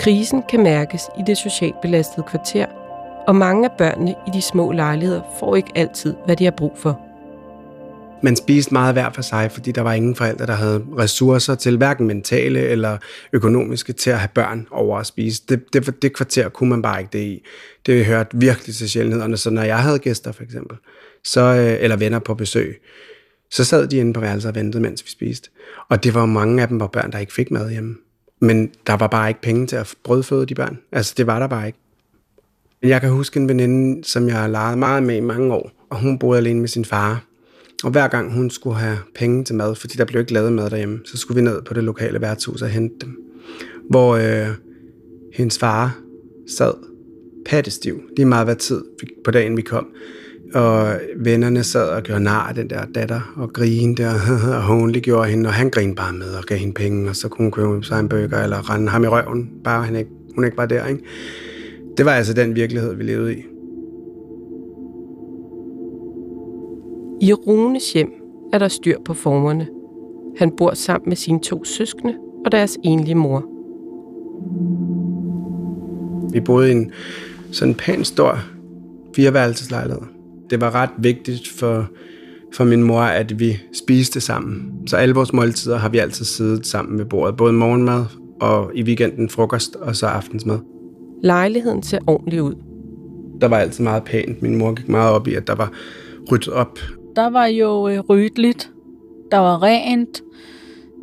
Krisen 0.00 0.42
kan 0.48 0.62
mærkes 0.62 1.02
i 1.18 1.22
det 1.26 1.38
socialt 1.38 1.80
belastede 1.82 2.26
kvarter, 2.28 2.66
og 3.26 3.36
mange 3.36 3.64
af 3.70 3.76
børnene 3.78 4.10
i 4.10 4.30
de 4.34 4.42
små 4.42 4.72
lejligheder 4.72 5.22
får 5.40 5.56
ikke 5.56 5.72
altid, 5.74 6.14
hvad 6.26 6.36
de 6.36 6.44
har 6.44 6.50
brug 6.50 6.78
for. 6.78 7.00
Man 8.22 8.36
spiste 8.36 8.72
meget 8.72 8.94
hver 8.94 9.10
for 9.12 9.22
sig, 9.22 9.50
fordi 9.52 9.72
der 9.72 9.82
var 9.82 9.92
ingen 9.92 10.16
forældre, 10.16 10.46
der 10.46 10.52
havde 10.52 10.84
ressourcer 10.98 11.54
til 11.54 11.76
hverken 11.76 12.06
mentale 12.06 12.60
eller 12.60 12.98
økonomiske 13.32 13.92
til 13.92 14.10
at 14.10 14.18
have 14.18 14.28
børn 14.34 14.66
over 14.70 14.98
at 14.98 15.06
spise. 15.06 15.42
Det, 15.48 15.64
det, 15.72 16.02
det 16.02 16.16
kvarter 16.16 16.48
kunne 16.48 16.70
man 16.70 16.82
bare 16.82 17.00
ikke 17.00 17.10
det 17.12 17.24
i. 17.24 17.44
Det 17.86 18.06
hørte 18.06 18.36
virkelig 18.36 18.74
til 18.74 18.90
sjældenhederne. 18.90 19.36
Så 19.36 19.50
når 19.50 19.62
jeg 19.62 19.78
havde 19.78 19.98
gæster 19.98 20.32
for 20.32 20.42
eksempel, 20.42 20.76
så, 21.24 21.40
øh, 21.40 21.84
eller 21.84 21.96
venner 21.96 22.18
på 22.18 22.34
besøg, 22.34 22.80
så 23.50 23.64
sad 23.64 23.86
de 23.86 23.96
inde 23.96 24.12
på 24.12 24.20
værelset 24.20 24.48
og 24.48 24.54
ventede, 24.54 24.82
mens 24.82 25.04
vi 25.04 25.10
spiste. 25.10 25.50
Og 25.88 26.04
det 26.04 26.14
var 26.14 26.26
mange 26.26 26.62
af 26.62 26.68
dem, 26.68 26.80
var 26.80 26.86
børn, 26.86 27.12
der 27.12 27.18
ikke 27.18 27.32
fik 27.32 27.50
mad 27.50 27.70
hjemme. 27.70 27.96
Men 28.40 28.70
der 28.86 28.96
var 28.96 29.06
bare 29.06 29.30
ikke 29.30 29.42
penge 29.42 29.66
til 29.66 29.76
at 29.76 29.94
brødføde 30.04 30.46
de 30.46 30.54
børn. 30.54 30.78
Altså, 30.92 31.14
det 31.16 31.26
var 31.26 31.38
der 31.38 31.46
bare 31.46 31.66
ikke. 31.66 31.78
Men 32.82 32.90
Jeg 32.90 33.00
kan 33.00 33.10
huske 33.10 33.40
en 33.40 33.48
veninde, 33.48 34.04
som 34.04 34.28
jeg 34.28 34.36
har 34.36 34.48
leget 34.48 34.78
meget 34.78 35.02
med 35.02 35.16
i 35.16 35.20
mange 35.20 35.54
år, 35.54 35.70
og 35.90 36.00
hun 36.00 36.18
boede 36.18 36.38
alene 36.38 36.60
med 36.60 36.68
sin 36.68 36.84
far. 36.84 37.24
Og 37.84 37.90
hver 37.90 38.08
gang 38.08 38.32
hun 38.32 38.50
skulle 38.50 38.76
have 38.76 38.98
penge 39.14 39.44
til 39.44 39.54
mad, 39.54 39.74
fordi 39.74 39.96
der 39.96 40.04
blev 40.04 40.20
ikke 40.20 40.32
lavet 40.32 40.52
mad 40.52 40.70
derhjemme, 40.70 41.00
så 41.04 41.16
skulle 41.16 41.42
vi 41.42 41.50
ned 41.50 41.62
på 41.62 41.74
det 41.74 41.84
lokale 41.84 42.20
værtshus 42.20 42.62
og 42.62 42.68
hente 42.68 43.06
dem. 43.06 43.16
Hvor 43.90 44.16
øh, 44.16 44.54
hendes 45.34 45.58
far 45.58 45.98
sad 46.56 46.74
pattestiv, 47.46 48.00
lige 48.16 48.26
meget 48.26 48.46
hvad 48.46 48.56
tid 48.56 48.82
på 49.24 49.30
dagen 49.30 49.56
vi 49.56 49.62
kom. 49.62 49.88
Og 50.54 51.00
vennerne 51.16 51.62
sad 51.62 51.88
og 51.88 52.02
gjorde 52.02 52.24
nar 52.24 52.48
af 52.48 52.54
den 52.54 52.70
der 52.70 52.84
datter 52.94 53.32
og 53.36 53.52
grinede 53.52 54.06
og, 54.10 54.56
og 54.56 54.62
håndelig 54.62 55.02
gjorde 55.02 55.30
hende, 55.30 55.48
og 55.48 55.52
han 55.52 55.70
grinede 55.70 55.96
bare 55.96 56.12
med 56.12 56.34
og 56.38 56.44
gav 56.44 56.58
hende 56.58 56.74
penge, 56.74 57.08
og 57.08 57.16
så 57.16 57.28
kunne 57.28 57.44
hun 57.44 57.52
købe 57.52 57.82
sig 57.82 58.00
en 58.00 58.08
burger 58.08 58.42
eller 58.42 58.70
rende 58.70 58.88
ham 58.88 59.04
i 59.04 59.06
røven, 59.06 59.50
bare 59.64 59.84
han 59.84 59.96
ikke, 59.96 60.10
hun 60.34 60.44
ikke 60.44 60.56
var 60.56 60.66
der. 60.66 60.86
Ikke? 60.86 61.02
Det 61.96 62.06
var 62.06 62.12
altså 62.12 62.32
den 62.32 62.54
virkelighed, 62.54 62.94
vi 62.94 63.02
levede 63.02 63.34
i. 63.34 63.42
I 67.20 67.32
Runes 67.32 67.92
hjem 67.92 68.12
er 68.52 68.58
der 68.58 68.68
styr 68.68 68.96
på 69.04 69.14
formerne. 69.14 69.68
Han 70.38 70.50
bor 70.56 70.74
sammen 70.74 71.08
med 71.08 71.16
sine 71.16 71.40
to 71.40 71.64
søskende 71.64 72.14
og 72.44 72.52
deres 72.52 72.78
enlige 72.84 73.14
mor. 73.14 73.44
Vi 76.32 76.40
boede 76.40 76.68
i 76.68 76.72
en 76.72 76.92
sådan 77.52 77.74
pæn 77.74 78.04
stor 78.04 78.38
fireværelseslejlighed. 79.16 80.19
Det 80.50 80.60
var 80.60 80.74
ret 80.74 80.90
vigtigt 80.98 81.48
for, 81.48 81.88
for 82.54 82.64
min 82.64 82.82
mor, 82.82 83.00
at 83.00 83.40
vi 83.40 83.58
spiste 83.72 84.20
sammen. 84.20 84.72
Så 84.86 84.96
alle 84.96 85.14
vores 85.14 85.32
måltider 85.32 85.76
har 85.78 85.88
vi 85.88 85.98
altid 85.98 86.24
siddet 86.24 86.66
sammen 86.66 86.98
ved 86.98 87.04
bordet. 87.04 87.36
Både 87.36 87.52
morgenmad 87.52 88.04
og 88.40 88.70
i 88.74 88.82
weekenden 88.82 89.28
frokost 89.28 89.76
og 89.76 89.96
så 89.96 90.06
aftensmad. 90.06 90.58
Lejligheden 91.22 91.82
ser 91.82 91.98
ordentlig 92.06 92.42
ud. 92.42 92.54
Der 93.40 93.48
var 93.48 93.58
altid 93.58 93.84
meget 93.84 94.04
pænt. 94.04 94.42
Min 94.42 94.56
mor 94.56 94.74
gik 94.74 94.88
meget 94.88 95.12
op 95.12 95.28
i, 95.28 95.34
at 95.34 95.46
der 95.46 95.54
var 95.54 95.72
ryddet 96.32 96.48
op. 96.48 96.78
Der 97.16 97.30
var 97.30 97.46
jo 97.46 97.88
øh, 97.88 98.00
ryddeligt. 98.00 98.70
Der 99.30 99.38
var 99.38 99.62
rent. 99.62 100.22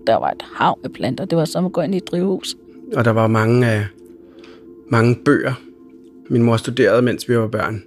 Der 0.07 0.15
var 0.15 0.31
et 0.31 0.43
hav 0.55 0.79
af 0.83 0.91
planter. 0.91 1.25
Det 1.25 1.37
var 1.37 1.45
som 1.45 1.65
at 1.65 1.73
gå 1.73 1.81
ind 1.81 1.93
i 1.93 1.97
et 1.97 2.07
drivhus. 2.11 2.55
Og 2.95 3.05
der 3.05 3.11
var 3.11 3.27
mange, 3.27 3.75
øh, 3.75 3.81
mange 4.89 5.15
bøger. 5.25 5.53
Min 6.29 6.43
mor 6.43 6.57
studerede, 6.57 7.01
mens 7.01 7.29
vi 7.29 7.37
var 7.37 7.47
børn. 7.47 7.83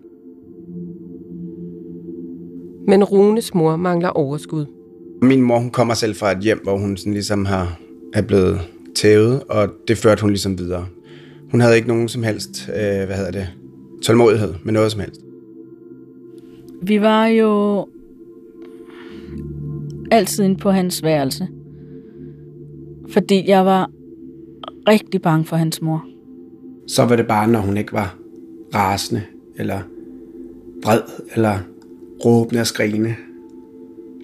Men 2.90 3.04
Runes 3.04 3.54
mor 3.54 3.76
mangler 3.76 4.08
overskud. 4.08 4.66
Min 5.22 5.42
mor 5.42 5.58
hun 5.58 5.70
kommer 5.70 5.94
selv 5.94 6.14
fra 6.14 6.32
et 6.32 6.38
hjem, 6.38 6.60
hvor 6.62 6.78
hun 6.78 6.96
sådan 6.96 7.12
ligesom 7.12 7.44
har, 7.44 7.80
er 8.14 8.22
blevet 8.22 8.60
tævet, 8.94 9.42
og 9.48 9.68
det 9.88 9.98
førte 9.98 10.20
hun 10.20 10.30
ligesom 10.30 10.58
videre. 10.58 10.86
Hun 11.50 11.60
havde 11.60 11.76
ikke 11.76 11.88
nogen 11.88 12.08
som 12.08 12.22
helst, 12.22 12.68
øh, 12.68 13.06
hvad 13.06 13.16
hedder 13.16 13.30
det, 13.30 13.48
tålmodighed 14.02 14.54
med 14.64 14.72
noget 14.72 14.92
som 14.92 15.00
helst. 15.00 15.20
Vi 16.82 17.00
var 17.00 17.26
jo 17.26 17.86
altid 20.10 20.44
inde 20.44 20.56
på 20.56 20.70
hans 20.70 21.02
værelse. 21.02 21.48
Fordi 23.08 23.48
jeg 23.48 23.66
var 23.66 23.90
rigtig 24.88 25.22
bange 25.22 25.44
for 25.44 25.56
hans 25.56 25.82
mor. 25.82 26.04
Så 26.86 27.04
var 27.04 27.16
det 27.16 27.26
bare, 27.26 27.48
når 27.48 27.60
hun 27.60 27.76
ikke 27.76 27.92
var 27.92 28.16
rasende, 28.74 29.22
eller 29.56 29.80
vred, 30.84 31.00
eller 31.34 31.58
råbende 32.24 32.60
og 32.60 32.66
skrigende. 32.66 33.14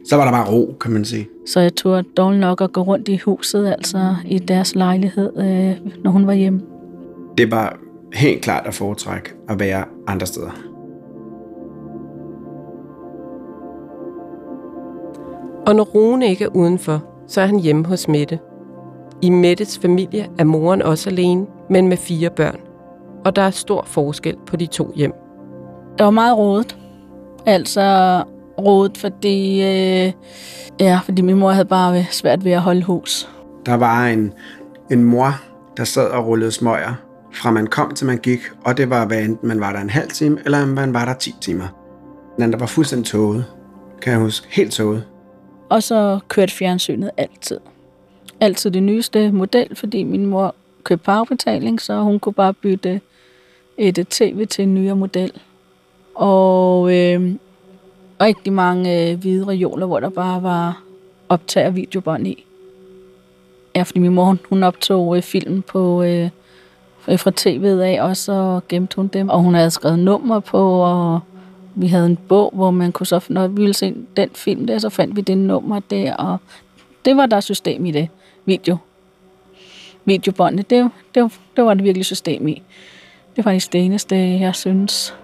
Så 0.08 0.16
var 0.16 0.24
der 0.24 0.32
bare 0.32 0.52
ro, 0.52 0.76
kan 0.80 0.92
man 0.92 1.04
sige. 1.04 1.28
Så 1.46 1.60
jeg 1.60 1.74
tog 1.74 2.04
dårligt 2.16 2.40
nok 2.40 2.60
at 2.60 2.72
gå 2.72 2.82
rundt 2.82 3.08
i 3.08 3.16
huset, 3.16 3.66
altså 3.66 4.14
i 4.26 4.38
deres 4.38 4.74
lejlighed, 4.74 5.32
øh, 5.36 5.92
når 6.04 6.10
hun 6.10 6.26
var 6.26 6.32
hjemme. 6.32 6.60
Det 7.38 7.50
var 7.50 7.78
helt 8.14 8.42
klart 8.42 8.66
at 8.66 8.74
foretrække 8.74 9.32
at 9.48 9.60
være 9.60 9.84
andre 10.06 10.26
steder. 10.26 10.50
Og 15.66 15.76
når 15.76 15.84
Rune 15.84 16.28
ikke 16.28 16.44
er 16.44 16.56
udenfor, 16.56 17.04
så 17.26 17.40
er 17.40 17.46
han 17.46 17.58
hjemme 17.58 17.84
hos 17.84 18.08
Mette. 18.08 18.38
I 19.22 19.30
Mettes 19.30 19.78
familie 19.78 20.28
er 20.38 20.44
moren 20.44 20.82
også 20.82 21.10
alene, 21.10 21.46
men 21.70 21.88
med 21.88 21.96
fire 21.96 22.30
børn. 22.30 22.60
Og 23.24 23.36
der 23.36 23.42
er 23.42 23.50
stor 23.50 23.82
forskel 23.86 24.36
på 24.46 24.56
de 24.56 24.66
to 24.66 24.92
hjem. 24.96 25.12
Det 25.98 26.04
var 26.04 26.10
meget 26.10 26.38
rodet. 26.38 26.78
Altså 27.46 28.22
rodet, 28.58 28.98
fordi, 28.98 29.62
øh, 29.62 30.12
ja, 30.80 31.00
fordi 31.04 31.22
min 31.22 31.36
mor 31.36 31.50
havde 31.50 31.64
bare 31.64 32.04
svært 32.10 32.44
ved 32.44 32.52
at 32.52 32.60
holde 32.60 32.82
hus. 32.82 33.28
Der 33.66 33.74
var 33.74 34.06
en, 34.06 34.32
en 34.90 35.04
mor, 35.04 35.40
der 35.76 35.84
sad 35.84 36.10
og 36.10 36.26
rullede 36.26 36.52
smøger, 36.52 36.94
fra 37.34 37.50
man 37.50 37.66
kom 37.66 37.94
til 37.94 38.06
man 38.06 38.18
gik, 38.18 38.40
og 38.64 38.76
det 38.76 38.90
var, 38.90 39.06
hvad 39.06 39.22
enten 39.22 39.48
man 39.48 39.60
var 39.60 39.72
der 39.72 39.80
en 39.80 39.90
halv 39.90 40.10
time, 40.10 40.38
eller 40.44 40.66
man 40.66 40.94
var 40.94 41.04
der 41.04 41.14
10 41.14 41.34
timer. 41.40 41.66
Den 42.38 42.52
der 42.52 42.58
var 42.58 42.66
fuldstændig 42.66 43.06
tåget, 43.06 43.44
kan 44.02 44.12
jeg 44.12 44.20
huske. 44.20 44.46
Helt 44.50 44.72
tåget. 44.72 45.04
Og 45.68 45.82
så 45.82 46.18
kørte 46.28 46.52
fjernsynet 46.52 47.10
altid. 47.16 47.60
Altid 48.40 48.70
det 48.70 48.82
nyeste 48.82 49.32
model, 49.32 49.76
fordi 49.76 50.04
min 50.04 50.26
mor 50.26 50.54
købte 50.84 51.04
på 51.04 51.10
afbetaling, 51.10 51.80
så 51.80 52.02
hun 52.02 52.18
kunne 52.18 52.32
bare 52.32 52.54
bytte 52.54 53.00
et 53.78 54.06
tv 54.10 54.46
til 54.46 54.62
en 54.62 54.74
nyere 54.74 54.96
model. 54.96 55.32
Og 56.16 56.94
øh, 56.94 57.34
rigtig 58.20 58.52
mange 58.52 59.10
øh, 59.10 59.18
hvide 59.18 59.48
reoler, 59.48 59.86
hvor 59.86 60.00
der 60.00 60.08
bare 60.08 60.42
var 60.42 60.82
optager 61.28 61.70
videobånd 61.70 62.26
i. 62.26 62.44
Ja, 63.74 63.82
fordi 63.82 63.98
min 63.98 64.14
mor, 64.14 64.36
hun 64.48 64.62
optog 64.62 65.16
øh, 65.16 65.22
film 65.22 65.62
på, 65.62 66.02
øh, 66.02 66.30
fra 67.16 67.30
tv'et 67.40 67.80
af, 67.80 68.02
og 68.02 68.16
så 68.16 68.60
gemte 68.68 68.96
hun 68.96 69.06
dem. 69.06 69.28
Og 69.28 69.40
hun 69.40 69.54
havde 69.54 69.70
skrevet 69.70 69.98
nummer 69.98 70.40
på, 70.40 70.80
og 70.80 71.20
vi 71.74 71.86
havde 71.86 72.06
en 72.06 72.18
bog, 72.28 72.52
hvor 72.54 72.70
man 72.70 72.92
kunne 72.92 73.06
så, 73.06 73.24
når 73.28 73.48
vi 73.48 73.60
ville 73.60 73.74
se 73.74 73.94
den 74.16 74.30
film 74.34 74.66
der, 74.66 74.78
så 74.78 74.88
fandt 74.88 75.16
vi 75.16 75.20
det 75.20 75.38
nummer 75.38 75.80
der, 75.90 76.14
og 76.14 76.38
det 77.04 77.16
var 77.16 77.26
der 77.26 77.40
system 77.40 77.86
i 77.86 77.90
det. 77.90 78.08
Video. 78.44 78.76
Videobåndet, 80.04 80.70
det, 80.70 80.90
det, 81.14 81.32
det 81.56 81.64
var 81.64 81.74
det 81.74 81.84
virkelig 81.84 82.04
system 82.04 82.48
i. 82.48 82.62
Det 83.36 83.44
var 83.44 83.50
det 83.72 83.74
eneste, 83.74 84.16
jeg 84.16 84.54
synes, 84.54 85.14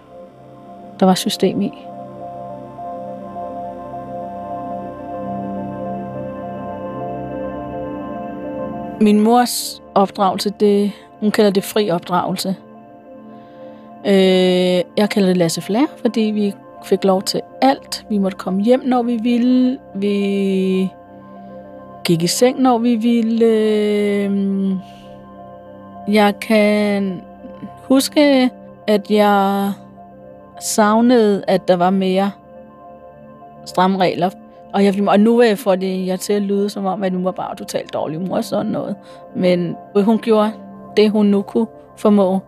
der 1.02 1.06
var 1.06 1.14
system 1.14 1.61
i. 1.62 1.73
Min 9.00 9.21
mors 9.21 9.82
opdragelse, 9.94 10.50
det, 10.61 10.92
hun 11.21 11.30
kalder 11.30 11.50
det 11.50 11.64
fri 11.64 11.90
opdragelse. 11.90 12.56
Øh, 14.06 14.82
jeg 14.97 15.11
kalder 15.11 15.28
det 15.28 15.37
Lasse 15.37 15.61
Flair, 15.61 15.87
fordi 16.00 16.21
vi 16.21 16.54
fik 16.85 17.04
lov 17.04 17.23
til 17.23 17.40
alt. 17.62 18.06
Vi 18.09 18.18
måtte 18.18 18.38
komme 18.38 18.62
hjem, 18.62 18.82
når 18.85 19.02
vi 19.02 19.16
ville. 19.23 19.78
Vi 19.94 20.88
gik 22.04 22.23
i 22.23 22.26
seng, 22.26 22.61
når 22.61 22.78
vi 22.78 22.94
ville. 22.94 23.47
Øh, 23.47 24.71
jeg 26.09 26.35
kan 26.40 27.23
huske, 27.88 28.50
at 28.87 29.11
jeg 29.11 29.73
savnede, 30.62 31.45
at 31.49 31.69
der 31.69 31.76
var 31.76 31.90
mere 31.90 32.31
stramme 33.64 33.99
regler. 33.99 34.31
Og, 34.75 34.85
jeg, 34.85 35.09
og 35.09 35.21
nu 35.21 35.42
jeg 35.42 35.59
får 35.59 35.75
det 35.75 36.07
jeg 36.07 36.21
til 36.21 36.33
at 36.33 36.42
lyde 36.42 36.71
som 36.71 36.85
om, 36.85 37.02
at 37.02 37.12
nu 37.12 37.23
var 37.23 37.31
bare 37.31 37.57
totalt 37.57 37.92
dårlig 37.92 38.21
mor 38.21 38.37
og 38.37 38.45
sådan 38.45 38.73
noget. 38.73 38.97
Men 39.37 39.76
hun 40.04 40.19
gjorde 40.19 40.52
det, 40.97 41.11
hun 41.11 41.26
nu 41.26 41.42
kunne 41.42 41.66
formå, 41.97 42.38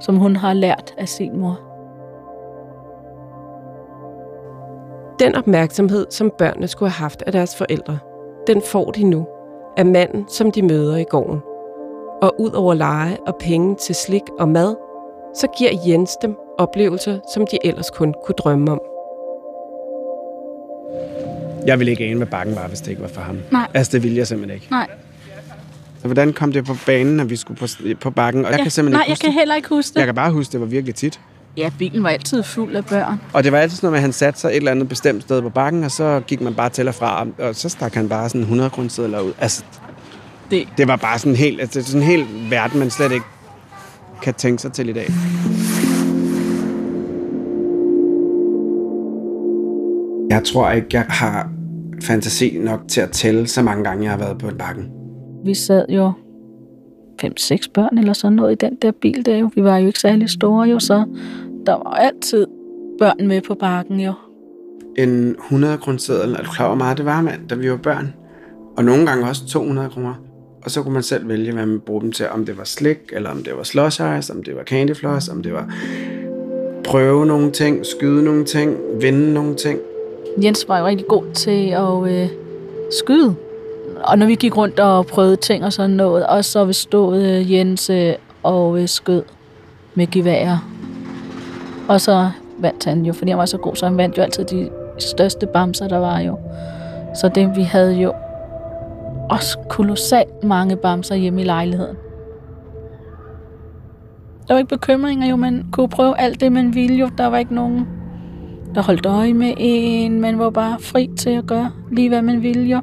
som 0.00 0.16
hun 0.16 0.36
har 0.36 0.52
lært 0.52 0.94
af 0.98 1.08
sin 1.08 1.38
mor. 1.38 1.60
Den 5.18 5.34
opmærksomhed, 5.34 6.06
som 6.10 6.32
børnene 6.38 6.68
skulle 6.68 6.90
have 6.90 7.02
haft 7.02 7.22
af 7.22 7.32
deres 7.32 7.56
forældre, 7.56 7.98
den 8.46 8.62
får 8.62 8.90
de 8.90 9.04
nu 9.04 9.26
af 9.76 9.86
manden, 9.86 10.24
som 10.28 10.50
de 10.50 10.62
møder 10.62 10.96
i 10.96 11.04
gården. 11.04 11.42
Og 12.22 12.40
ud 12.40 12.50
over 12.50 12.74
leje 12.74 13.16
og 13.26 13.36
penge 13.36 13.74
til 13.74 13.94
slik 13.94 14.22
og 14.38 14.48
mad, 14.48 14.76
så 15.34 15.46
giver 15.46 15.70
Jens 15.86 16.16
dem 16.16 16.36
oplevelser, 16.58 17.18
som 17.34 17.46
de 17.50 17.58
ellers 17.64 17.90
kun 17.90 18.14
kunne 18.26 18.34
drømme 18.38 18.72
om. 18.72 18.80
Jeg 21.66 21.78
ville 21.78 21.90
ikke 21.90 22.04
ane, 22.04 22.16
hvad 22.16 22.26
bakken 22.26 22.54
var, 22.56 22.68
hvis 22.68 22.80
det 22.80 22.90
ikke 22.90 23.02
var 23.02 23.08
for 23.08 23.20
ham. 23.20 23.38
Nej. 23.50 23.66
Altså, 23.74 23.92
det 23.92 24.02
ville 24.02 24.18
jeg 24.18 24.26
simpelthen 24.26 24.54
ikke. 24.54 24.66
Nej. 24.70 24.86
Så 26.00 26.08
hvordan 26.08 26.32
kom 26.32 26.52
det 26.52 26.64
på 26.66 26.74
banen, 26.86 27.20
at 27.20 27.30
vi 27.30 27.36
skulle 27.36 27.58
på, 27.60 27.66
på 28.00 28.10
bakken? 28.10 28.44
Og 28.44 28.50
jeg 28.50 28.58
Ja, 28.58 28.64
kan 28.64 28.70
simpelthen 28.70 28.96
nej, 28.98 29.02
ikke 29.02 29.08
jeg 29.10 29.12
huske 29.14 29.22
kan 29.22 29.28
det. 29.32 29.38
heller 29.40 29.54
ikke 29.54 29.68
huske 29.68 29.94
det. 29.94 29.98
Jeg 29.98 30.06
kan 30.06 30.14
bare 30.14 30.32
huske, 30.32 30.52
det 30.52 30.60
var 30.60 30.66
virkelig 30.66 30.94
tit. 30.94 31.20
Ja, 31.56 31.70
bilen 31.78 32.02
var 32.02 32.08
altid 32.10 32.42
fuld 32.42 32.76
af 32.76 32.84
børn. 32.86 33.20
Og 33.32 33.44
det 33.44 33.52
var 33.52 33.58
altid 33.58 33.76
sådan 33.76 33.86
noget 33.86 33.92
med, 33.92 33.98
at 33.98 34.02
han 34.02 34.12
satte 34.12 34.40
sig 34.40 34.48
et 34.48 34.56
eller 34.56 34.70
andet 34.70 34.88
bestemt 34.88 35.22
sted 35.22 35.42
på 35.42 35.48
bakken, 35.48 35.84
og 35.84 35.90
så 35.90 36.22
gik 36.26 36.40
man 36.40 36.54
bare 36.54 36.68
til 36.68 36.88
og 36.88 36.94
fra, 36.94 37.26
og 37.38 37.54
så 37.54 37.68
stak 37.68 37.94
han 37.94 38.08
bare 38.08 38.28
sådan 38.28 38.40
100 38.40 38.70
grundsedler 38.70 39.20
ud. 39.20 39.32
Altså, 39.38 39.64
Det. 40.50 40.68
det 40.78 40.88
var 40.88 40.96
bare 40.96 41.18
sådan 41.18 41.36
helt, 41.36 41.60
altså, 41.60 41.82
sådan 41.82 42.00
en 42.02 42.06
helt 42.06 42.50
verden, 42.50 42.78
man 42.78 42.90
slet 42.90 43.12
ikke 43.12 43.26
kan 44.22 44.34
tænke 44.34 44.62
sig 44.62 44.72
til 44.72 44.88
i 44.88 44.92
dag. 44.92 45.06
Jeg 50.32 50.44
tror 50.44 50.70
ikke, 50.70 50.88
jeg 50.92 51.04
har 51.08 51.50
fantasi 52.02 52.58
nok 52.58 52.80
til 52.88 53.00
at 53.00 53.10
tælle 53.10 53.46
så 53.46 53.62
mange 53.62 53.84
gange, 53.84 54.02
jeg 54.04 54.10
har 54.10 54.18
været 54.18 54.38
på 54.38 54.50
bakken. 54.58 54.90
Vi 55.44 55.54
sad 55.54 55.84
jo 55.88 56.12
fem-seks 57.20 57.68
børn 57.68 57.98
eller 57.98 58.12
sådan 58.12 58.36
noget 58.36 58.52
i 58.52 58.54
den 58.54 58.76
der 58.82 58.92
bil 59.00 59.26
der 59.26 59.36
jo. 59.36 59.50
Vi 59.54 59.64
var 59.64 59.78
jo 59.78 59.86
ikke 59.86 59.98
særlig 59.98 60.30
store 60.30 60.68
jo, 60.68 60.78
så 60.78 61.04
der 61.66 61.72
var 61.72 61.90
altid 61.90 62.46
børn 62.98 63.28
med 63.28 63.40
på 63.40 63.54
bakken 63.54 64.00
jo. 64.00 64.12
En 64.98 65.28
100 65.28 65.78
kroner 65.78 66.34
er 66.38 66.42
du 66.42 66.50
klar 66.50 66.66
hvor 66.66 66.76
meget 66.76 66.98
det 66.98 67.06
var, 67.06 67.22
mand, 67.22 67.48
da 67.48 67.54
vi 67.54 67.70
var 67.70 67.76
børn? 67.76 68.14
Og 68.76 68.84
nogle 68.84 69.06
gange 69.06 69.26
også 69.26 69.46
200 69.46 69.90
kroner. 69.90 70.14
og 70.64 70.70
så 70.70 70.82
kunne 70.82 70.94
man 70.94 71.02
selv 71.02 71.28
vælge, 71.28 71.52
hvad 71.52 71.66
man 71.66 71.80
bruge 71.80 72.00
dem 72.00 72.12
til. 72.12 72.26
Om 72.28 72.46
det 72.46 72.58
var 72.58 72.64
slik, 72.64 72.98
eller 73.12 73.30
om 73.30 73.42
det 73.42 73.52
var 73.56 73.62
slush 73.62 74.00
ice, 74.18 74.32
om 74.32 74.42
det 74.42 74.56
var 74.56 74.62
candy 74.62 74.94
floss, 74.94 75.28
om 75.28 75.42
det 75.42 75.52
var 75.52 75.74
prøve 76.84 77.26
nogle 77.26 77.50
ting, 77.50 77.86
skyde 77.86 78.24
nogle 78.24 78.44
ting, 78.44 78.76
vinde 79.00 79.34
nogle 79.34 79.54
ting. 79.54 79.78
Jens 80.36 80.68
var 80.68 80.78
jo 80.78 80.86
rigtig 80.86 81.06
god 81.06 81.24
til 81.34 81.68
at 81.68 82.12
øh, 82.12 82.28
skyde. 83.00 83.34
Og 84.04 84.18
når 84.18 84.26
vi 84.26 84.34
gik 84.34 84.56
rundt 84.56 84.80
og 84.80 85.06
prøvede 85.06 85.36
ting 85.36 85.64
og 85.64 85.72
sådan 85.72 85.90
noget, 85.90 86.26
og 86.26 86.44
så 86.44 86.64
vi 86.64 86.72
stod 86.72 87.22
øh, 87.22 87.52
Jens 87.52 87.90
øh, 87.90 88.14
og 88.42 88.78
øh, 88.78 88.88
skød 88.88 89.22
med 89.94 90.06
geværer. 90.10 90.58
Og 91.88 92.00
så 92.00 92.30
vandt 92.58 92.84
han 92.84 93.06
jo, 93.06 93.12
fordi 93.12 93.30
han 93.30 93.38
var 93.38 93.46
så 93.46 93.58
god, 93.58 93.76
så 93.76 93.86
han 93.86 93.96
vandt 93.96 94.18
jo 94.18 94.22
altid 94.22 94.44
de 94.44 94.70
største 94.98 95.46
bamser, 95.46 95.88
der 95.88 95.98
var 95.98 96.20
jo. 96.20 96.38
Så 97.14 97.28
det, 97.28 97.56
vi 97.56 97.62
havde 97.62 97.94
jo 97.94 98.12
også 99.30 99.58
kolossalt 99.68 100.44
mange 100.44 100.76
bamser 100.76 101.14
hjemme 101.14 101.40
i 101.40 101.44
lejligheden. 101.44 101.96
Der 104.48 104.54
var 104.54 104.58
ikke 104.58 104.68
bekymringer 104.68 105.28
jo, 105.28 105.36
man 105.36 105.66
kunne 105.72 105.88
prøve 105.88 106.20
alt 106.20 106.40
det, 106.40 106.52
man 106.52 106.74
ville 106.74 106.96
jo. 106.96 107.10
Der 107.18 107.26
var 107.26 107.38
ikke 107.38 107.54
nogen, 107.54 107.88
der 108.74 108.82
holdt 108.82 109.06
øje 109.06 109.34
med 109.34 109.54
en. 109.56 110.20
Man 110.20 110.38
var 110.38 110.50
bare 110.50 110.76
fri 110.80 111.10
til 111.18 111.30
at 111.30 111.46
gøre 111.46 111.70
lige, 111.90 112.08
hvad 112.08 112.22
man 112.22 112.42
ville 112.42 112.64
jo. 112.64 112.80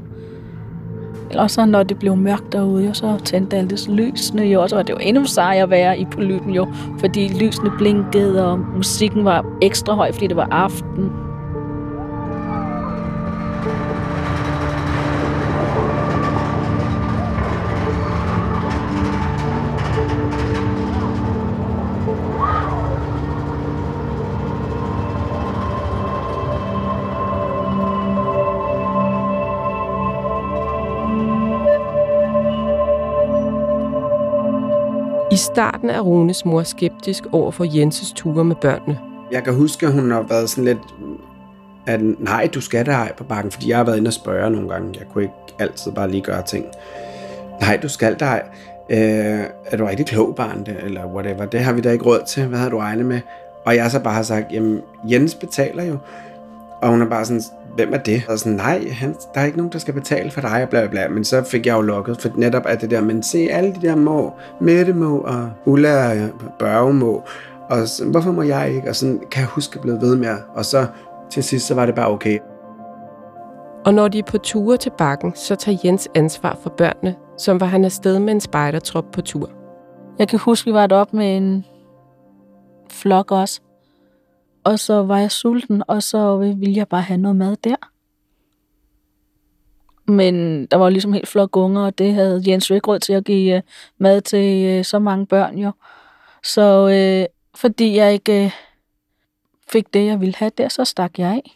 Eller 1.30 1.48
så 1.48 1.66
når 1.66 1.84
det 1.84 2.00
blev 2.00 2.16
mørkt 2.16 2.54
derude, 2.54 2.86
jo, 2.86 2.94
så 2.94 3.18
tændte 3.26 3.58
alt 3.58 3.70
det 3.70 3.90
lysene 3.90 4.42
jo, 4.42 4.62
og 4.62 4.70
så 4.70 4.76
var 4.76 4.84
det 4.84 4.94
jo 4.94 4.98
endnu 5.02 5.26
sejere 5.26 5.64
at 5.64 5.70
være 5.70 6.00
i 6.00 6.06
polypen 6.06 6.54
jo, 6.54 6.68
fordi 7.00 7.28
lysene 7.28 7.72
blinkede, 7.78 8.52
og 8.52 8.60
musikken 8.60 9.26
var 9.26 9.46
ekstra 9.62 9.94
høj, 9.94 10.12
fordi 10.12 10.28
det 10.28 10.36
var 10.36 10.48
aften. 10.52 11.12
Starten 35.54 35.90
er 35.90 36.00
Runes 36.00 36.46
mor 36.46 36.64
skeptisk 36.64 37.24
over 37.32 37.52
for 37.52 37.78
Jenses 37.78 38.12
ture 38.12 38.44
med 38.44 38.56
børnene. 38.56 39.00
Jeg 39.32 39.44
kan 39.44 39.54
huske, 39.54 39.86
at 39.86 39.94
hun 39.94 40.12
har 40.12 40.22
været 40.22 40.50
sådan 40.50 40.66
lidt, 40.66 40.78
at 41.88 42.02
nej, 42.20 42.50
du 42.54 42.62
skal 42.62 42.86
der 42.86 43.08
på 43.18 43.24
bakken, 43.24 43.52
fordi 43.52 43.70
jeg 43.70 43.78
har 43.78 43.84
været 43.84 43.98
inde 43.98 44.10
og 44.10 44.14
spørge 44.14 44.52
nogle 44.52 44.70
gange. 44.70 45.00
Jeg 45.00 45.08
kunne 45.14 45.24
ikke 45.24 45.36
altid 45.60 45.92
bare 45.92 46.12
lige 46.12 46.22
gøre 46.22 46.42
ting. 46.42 46.66
Nej, 47.62 47.80
du 47.82 47.90
skal 47.90 48.20
der. 48.20 48.36
Øh, 48.90 49.44
er 49.66 49.78
du 49.78 49.86
rigtig 49.86 50.06
klog, 50.06 50.36
barn, 50.36 50.66
det, 50.66 50.78
eller 50.84 51.06
whatever. 51.06 51.46
Det 51.46 51.60
har 51.60 51.74
vi 51.74 51.82
da 51.82 51.92
ikke 51.92 52.06
råd 52.06 52.22
til. 52.28 52.46
Hvad 52.46 52.60
har 52.60 52.70
du 52.70 52.78
regnet 52.78 53.06
med? 53.06 53.22
Og 53.66 53.76
jeg 53.76 53.92
så 53.92 54.00
bare 54.00 54.14
har 54.14 54.24
sagt, 54.24 54.52
jamen, 54.52 54.82
Jens 55.12 55.36
betaler 55.36 55.84
jo. 55.84 55.98
Og 56.82 56.90
hun 56.90 57.02
er 57.02 57.10
bare 57.10 57.26
sådan, 57.26 57.44
hvem 57.80 57.94
er 57.94 57.98
det? 57.98 58.24
Og 58.30 58.40
sådan, 58.40 58.56
nej, 58.56 58.90
han, 58.90 59.16
der 59.34 59.42
er 59.42 59.46
ikke 59.46 59.58
nogen, 59.58 59.72
der 59.72 59.80
skal 59.80 59.94
betale 59.94 60.32
for 60.32 60.42
dig, 60.42 60.64
og 60.64 60.70
bla, 60.70 60.80
bla, 60.80 60.90
bla. 60.90 61.08
Men 61.08 61.24
så 61.24 61.44
fik 61.44 61.66
jeg 61.66 61.76
jo 61.76 61.82
lukket, 61.82 62.22
for 62.22 62.30
netop 62.36 62.66
at 62.66 62.82
det 62.82 62.92
der, 62.92 63.02
men 63.02 63.24
se 63.24 63.38
alle 63.38 63.74
de 63.74 63.88
der 63.88 63.96
må, 63.96 64.34
Mette 64.62 64.94
må, 64.94 65.18
og 65.18 65.50
Ulla 65.66 66.24
og 66.24 66.30
Børge 66.60 66.94
må, 66.94 67.24
og 67.70 67.88
så, 67.88 68.06
hvorfor 68.06 68.32
må 68.32 68.42
jeg 68.42 68.72
ikke? 68.76 68.90
Og 68.90 68.96
sådan 68.96 69.20
kan 69.32 69.40
jeg 69.40 69.48
huske 69.48 69.76
at 69.76 69.82
blive 69.82 70.02
ved 70.02 70.16
med, 70.16 70.38
og 70.56 70.66
så 70.66 70.86
til 71.30 71.44
sidst, 71.44 71.68
så 71.68 71.76
var 71.76 71.86
det 71.86 71.96
bare 71.96 72.08
okay. 72.12 72.40
Og 73.86 73.94
når 73.94 74.08
de 74.08 74.20
er 74.20 74.24
på 74.24 74.38
ture 74.38 74.78
til 74.78 74.92
bakken, 74.98 75.36
så 75.36 75.56
tager 75.56 75.78
Jens 75.86 76.10
ansvar 76.16 76.58
for 76.64 76.70
børnene, 76.70 77.16
som 77.38 77.60
var 77.60 77.68
han 77.68 77.86
afsted 77.86 78.20
med 78.20 78.34
en 78.34 78.40
spejdertrop 78.42 79.06
på 79.12 79.22
tur. 79.22 79.50
Jeg 80.20 80.28
kan 80.28 80.40
huske, 80.40 80.66
vi 80.66 80.74
var 80.74 80.88
deroppe 80.88 81.18
med 81.18 81.38
en 81.38 81.66
flok 82.92 83.32
også. 83.32 83.62
Og 84.64 84.80
så 84.80 85.04
var 85.04 85.18
jeg 85.18 85.32
sulten, 85.32 85.84
og 85.88 86.04
så 86.04 86.38
ville 86.38 86.76
jeg 86.76 86.88
bare 86.88 87.02
have 87.02 87.18
noget 87.18 87.36
mad 87.36 87.56
der. 87.56 87.76
Men 90.12 90.66
der 90.66 90.78
var 90.78 90.90
ligesom 90.90 91.14
helt 91.14 91.28
flok 91.28 91.58
unger, 91.58 91.82
og 91.82 91.98
det 91.98 92.14
havde 92.14 92.44
Jens 92.48 92.70
jo 92.70 92.76
ikke 92.76 92.88
råd 92.88 93.00
til 93.00 93.14
at 93.14 93.26
give 93.26 93.56
øh, 93.56 93.62
mad 93.98 94.22
til 94.22 94.66
øh, 94.66 94.86
så 94.86 95.00
mange 95.00 95.26
børn 95.26 95.58
jo. 95.58 95.72
Så 96.44 96.90
øh, 96.90 97.26
fordi 97.56 97.96
jeg 97.96 98.14
ikke 98.14 98.46
øh, 98.46 98.52
fik 99.72 99.94
det, 99.94 100.06
jeg 100.06 100.20
ville 100.20 100.36
have 100.36 100.52
der, 100.58 100.70
så 100.70 100.86
stak 100.86 101.20
jeg 101.20 101.30
af. 101.30 101.56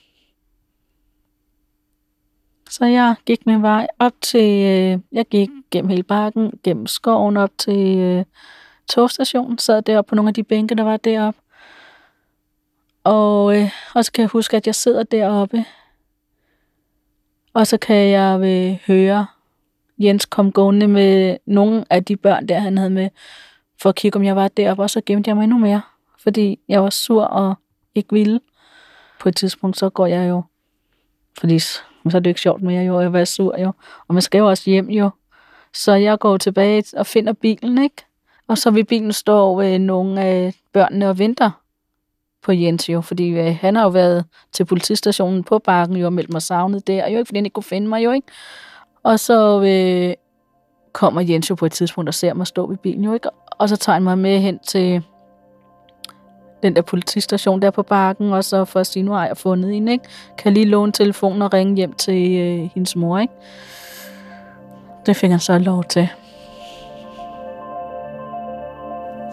Så 2.70 2.86
jeg 2.86 3.16
gik 3.26 3.46
min 3.46 3.62
vej 3.62 3.88
op 4.00 4.14
til, 4.22 4.66
øh, 4.66 5.00
jeg 5.12 5.26
gik 5.26 5.50
gennem 5.72 5.90
hele 5.90 6.04
bakken, 6.04 6.52
gennem 6.64 6.88
skoven 6.88 7.38
op 7.38 7.52
til 7.58 7.98
øh, 7.98 8.26
togstationen, 8.90 9.58
sad 9.58 9.82
deroppe 9.82 10.10
på 10.10 10.16
nogle 10.16 10.30
af 10.30 10.34
de 10.34 10.44
bænke, 10.44 10.76
der 10.76 10.84
var 10.84 10.98
deroppe. 10.98 11.40
Og, 13.04 13.58
øh, 13.58 13.70
og 13.96 14.06
så 14.06 14.12
kan 14.12 14.22
jeg 14.22 14.30
huske, 14.30 14.58
at 14.58 14.68
jeg 14.68 14.76
sidder 14.76 15.04
deroppe, 15.04 15.66
og 17.54 17.68
så 17.68 17.78
kan 17.78 17.96
jeg 18.10 18.40
øh, 18.44 18.80
høre 18.88 19.26
Jens 19.98 20.26
komme 20.26 20.52
gående 20.52 20.88
med 20.88 21.38
nogle 21.46 21.86
af 21.90 22.06
de 22.06 22.16
børn, 22.16 22.48
der 22.48 22.60
han 22.60 22.78
havde 22.78 22.90
med, 22.90 23.10
for 23.82 23.90
at 23.90 23.96
kigge, 23.96 24.18
om 24.18 24.24
jeg 24.24 24.36
var 24.36 24.48
deroppe, 24.48 24.84
og 24.84 24.90
så 24.90 25.02
gemte 25.06 25.28
jeg 25.28 25.36
mig 25.36 25.44
endnu 25.44 25.58
mere, 25.58 25.82
fordi 26.20 26.60
jeg 26.68 26.84
var 26.84 26.90
sur 26.90 27.24
og 27.24 27.56
ikke 27.96 28.14
ville. 28.14 28.40
På 29.20 29.30
et 29.30 29.36
tidspunkt, 29.36 29.78
så 29.78 29.90
går 29.90 30.06
jeg 30.06 30.30
jo, 30.30 30.44
fordi 31.40 31.60
men 32.04 32.12
så 32.12 32.18
er 32.18 32.20
det 32.20 32.30
ikke 32.30 32.42
sjovt 32.42 32.62
mere 32.62 32.84
jo, 32.84 33.00
at 33.00 33.14
være 33.14 33.26
sur 33.26 33.60
jo. 33.60 33.72
Og 34.08 34.14
man 34.14 34.22
skal 34.22 34.40
jo 34.40 34.50
også 34.50 34.70
hjem 34.70 34.90
jo. 34.90 35.10
Så 35.74 35.94
jeg 35.94 36.20
går 36.20 36.38
tilbage 36.38 36.84
og 36.98 37.06
finder 37.06 37.34
bilen, 37.34 37.84
ikke? 37.84 38.06
Og 38.48 38.58
så 38.58 38.72
vil 38.72 38.86
bilen 38.86 39.14
stå 39.14 39.56
ved 39.56 39.80
nogle 39.80 40.22
af 40.22 40.56
børnene 40.74 41.10
og 41.10 41.20
venter 41.20 41.63
på 42.44 42.52
Jens 42.52 42.90
jo, 42.90 43.02
fordi 43.02 43.30
øh, 43.30 43.58
han 43.62 43.76
har 43.76 43.84
jo 43.84 43.90
været 43.90 44.26
til 44.54 44.66
politistationen 44.66 45.44
på 45.44 45.60
bakken 45.60 45.98
jo 45.98 46.06
og 46.06 46.14
meldt 46.14 46.34
mig 46.34 46.42
savnet 46.42 46.88
der, 46.88 47.08
jo 47.08 47.18
ikke, 47.18 47.26
fordi 47.26 47.38
han 47.38 47.46
ikke 47.46 47.54
kunne 47.54 47.64
finde 47.64 47.88
mig 47.88 48.04
jo, 48.04 48.12
ikke? 48.12 48.28
Og 49.04 49.20
så 49.20 49.62
øh, 49.62 50.14
kommer 50.94 51.22
Jens 51.22 51.50
jo 51.50 51.56
på 51.56 51.66
et 51.66 51.72
tidspunkt 51.72 52.08
og 52.08 52.14
ser 52.14 52.34
mig 52.34 52.48
stå 52.48 52.68
ved 52.68 52.78
bilen 52.78 53.04
jo, 53.04 53.14
ikke? 53.14 53.30
Og 53.52 53.70
så 53.70 53.76
tager 53.76 53.94
han 53.94 54.04
mig 54.04 54.18
med 54.18 54.40
hen 54.40 54.60
til 54.60 55.04
den 56.64 56.76
der 56.76 56.82
politistation 56.82 57.62
der 57.62 57.72
på 57.72 57.84
bakken, 57.84 58.34
og 58.34 58.44
så 58.44 58.66
for 58.66 58.80
at 58.80 58.88
sige, 58.88 59.04
nu 59.04 59.12
har 59.12 59.28
jeg 59.28 59.38
fundet 59.38 59.74
en, 59.78 59.88
ikke? 59.88 60.06
Kan 60.38 60.54
lige 60.54 60.66
låne 60.66 60.92
telefonen 60.92 61.42
og 61.42 61.54
ringe 61.54 61.76
hjem 61.76 61.94
til 61.94 62.38
øh, 62.38 62.70
hendes 62.74 62.96
mor, 62.96 63.20
ikke? 63.20 63.34
Det 65.06 65.16
fik 65.16 65.30
han 65.30 65.40
så 65.40 65.58
lov 65.58 65.84
til. 65.84 66.10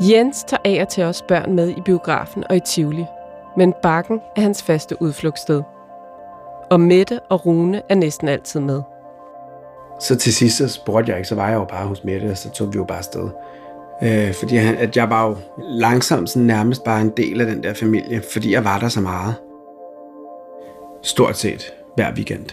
Jens 0.00 0.44
tager 0.44 0.60
af 0.64 0.82
og 0.82 0.88
til 0.88 1.04
os 1.04 1.22
børn 1.22 1.54
med 1.54 1.68
i 1.68 1.80
biografen 1.80 2.44
og 2.50 2.56
i 2.56 2.60
Tivoli, 2.60 3.04
men 3.56 3.74
bakken 3.82 4.20
er 4.36 4.40
hans 4.40 4.62
faste 4.62 5.02
udflugtssted. 5.02 5.62
Og 6.70 6.80
Mette 6.80 7.20
og 7.20 7.46
Rune 7.46 7.82
er 7.88 7.94
næsten 7.94 8.28
altid 8.28 8.60
med. 8.60 8.82
Så 10.00 10.16
til 10.16 10.34
sidst, 10.34 10.56
så 10.56 10.68
spurgte 10.68 11.10
jeg 11.10 11.18
ikke, 11.18 11.28
så 11.28 11.34
var 11.34 11.48
jeg 11.48 11.54
jo 11.54 11.64
bare 11.64 11.86
hos 11.86 12.04
Mette, 12.04 12.30
og 12.30 12.36
så 12.36 12.50
tog 12.50 12.72
vi 12.72 12.76
jo 12.76 12.84
bare 12.84 12.98
afsted. 12.98 13.28
Øh, 14.02 14.34
fordi 14.34 14.56
han, 14.56 14.76
at 14.76 14.96
jeg 14.96 15.10
var 15.10 15.28
jo 15.28 15.36
langsomt 15.58 16.30
sådan 16.30 16.46
nærmest 16.46 16.84
bare 16.84 17.00
en 17.00 17.12
del 17.16 17.40
af 17.40 17.46
den 17.46 17.62
der 17.62 17.74
familie, 17.74 18.22
fordi 18.32 18.52
jeg 18.52 18.64
var 18.64 18.78
der 18.78 18.88
så 18.88 19.00
meget. 19.00 19.34
Stort 21.02 21.36
set 21.36 21.72
hver 21.94 22.12
weekend. 22.14 22.46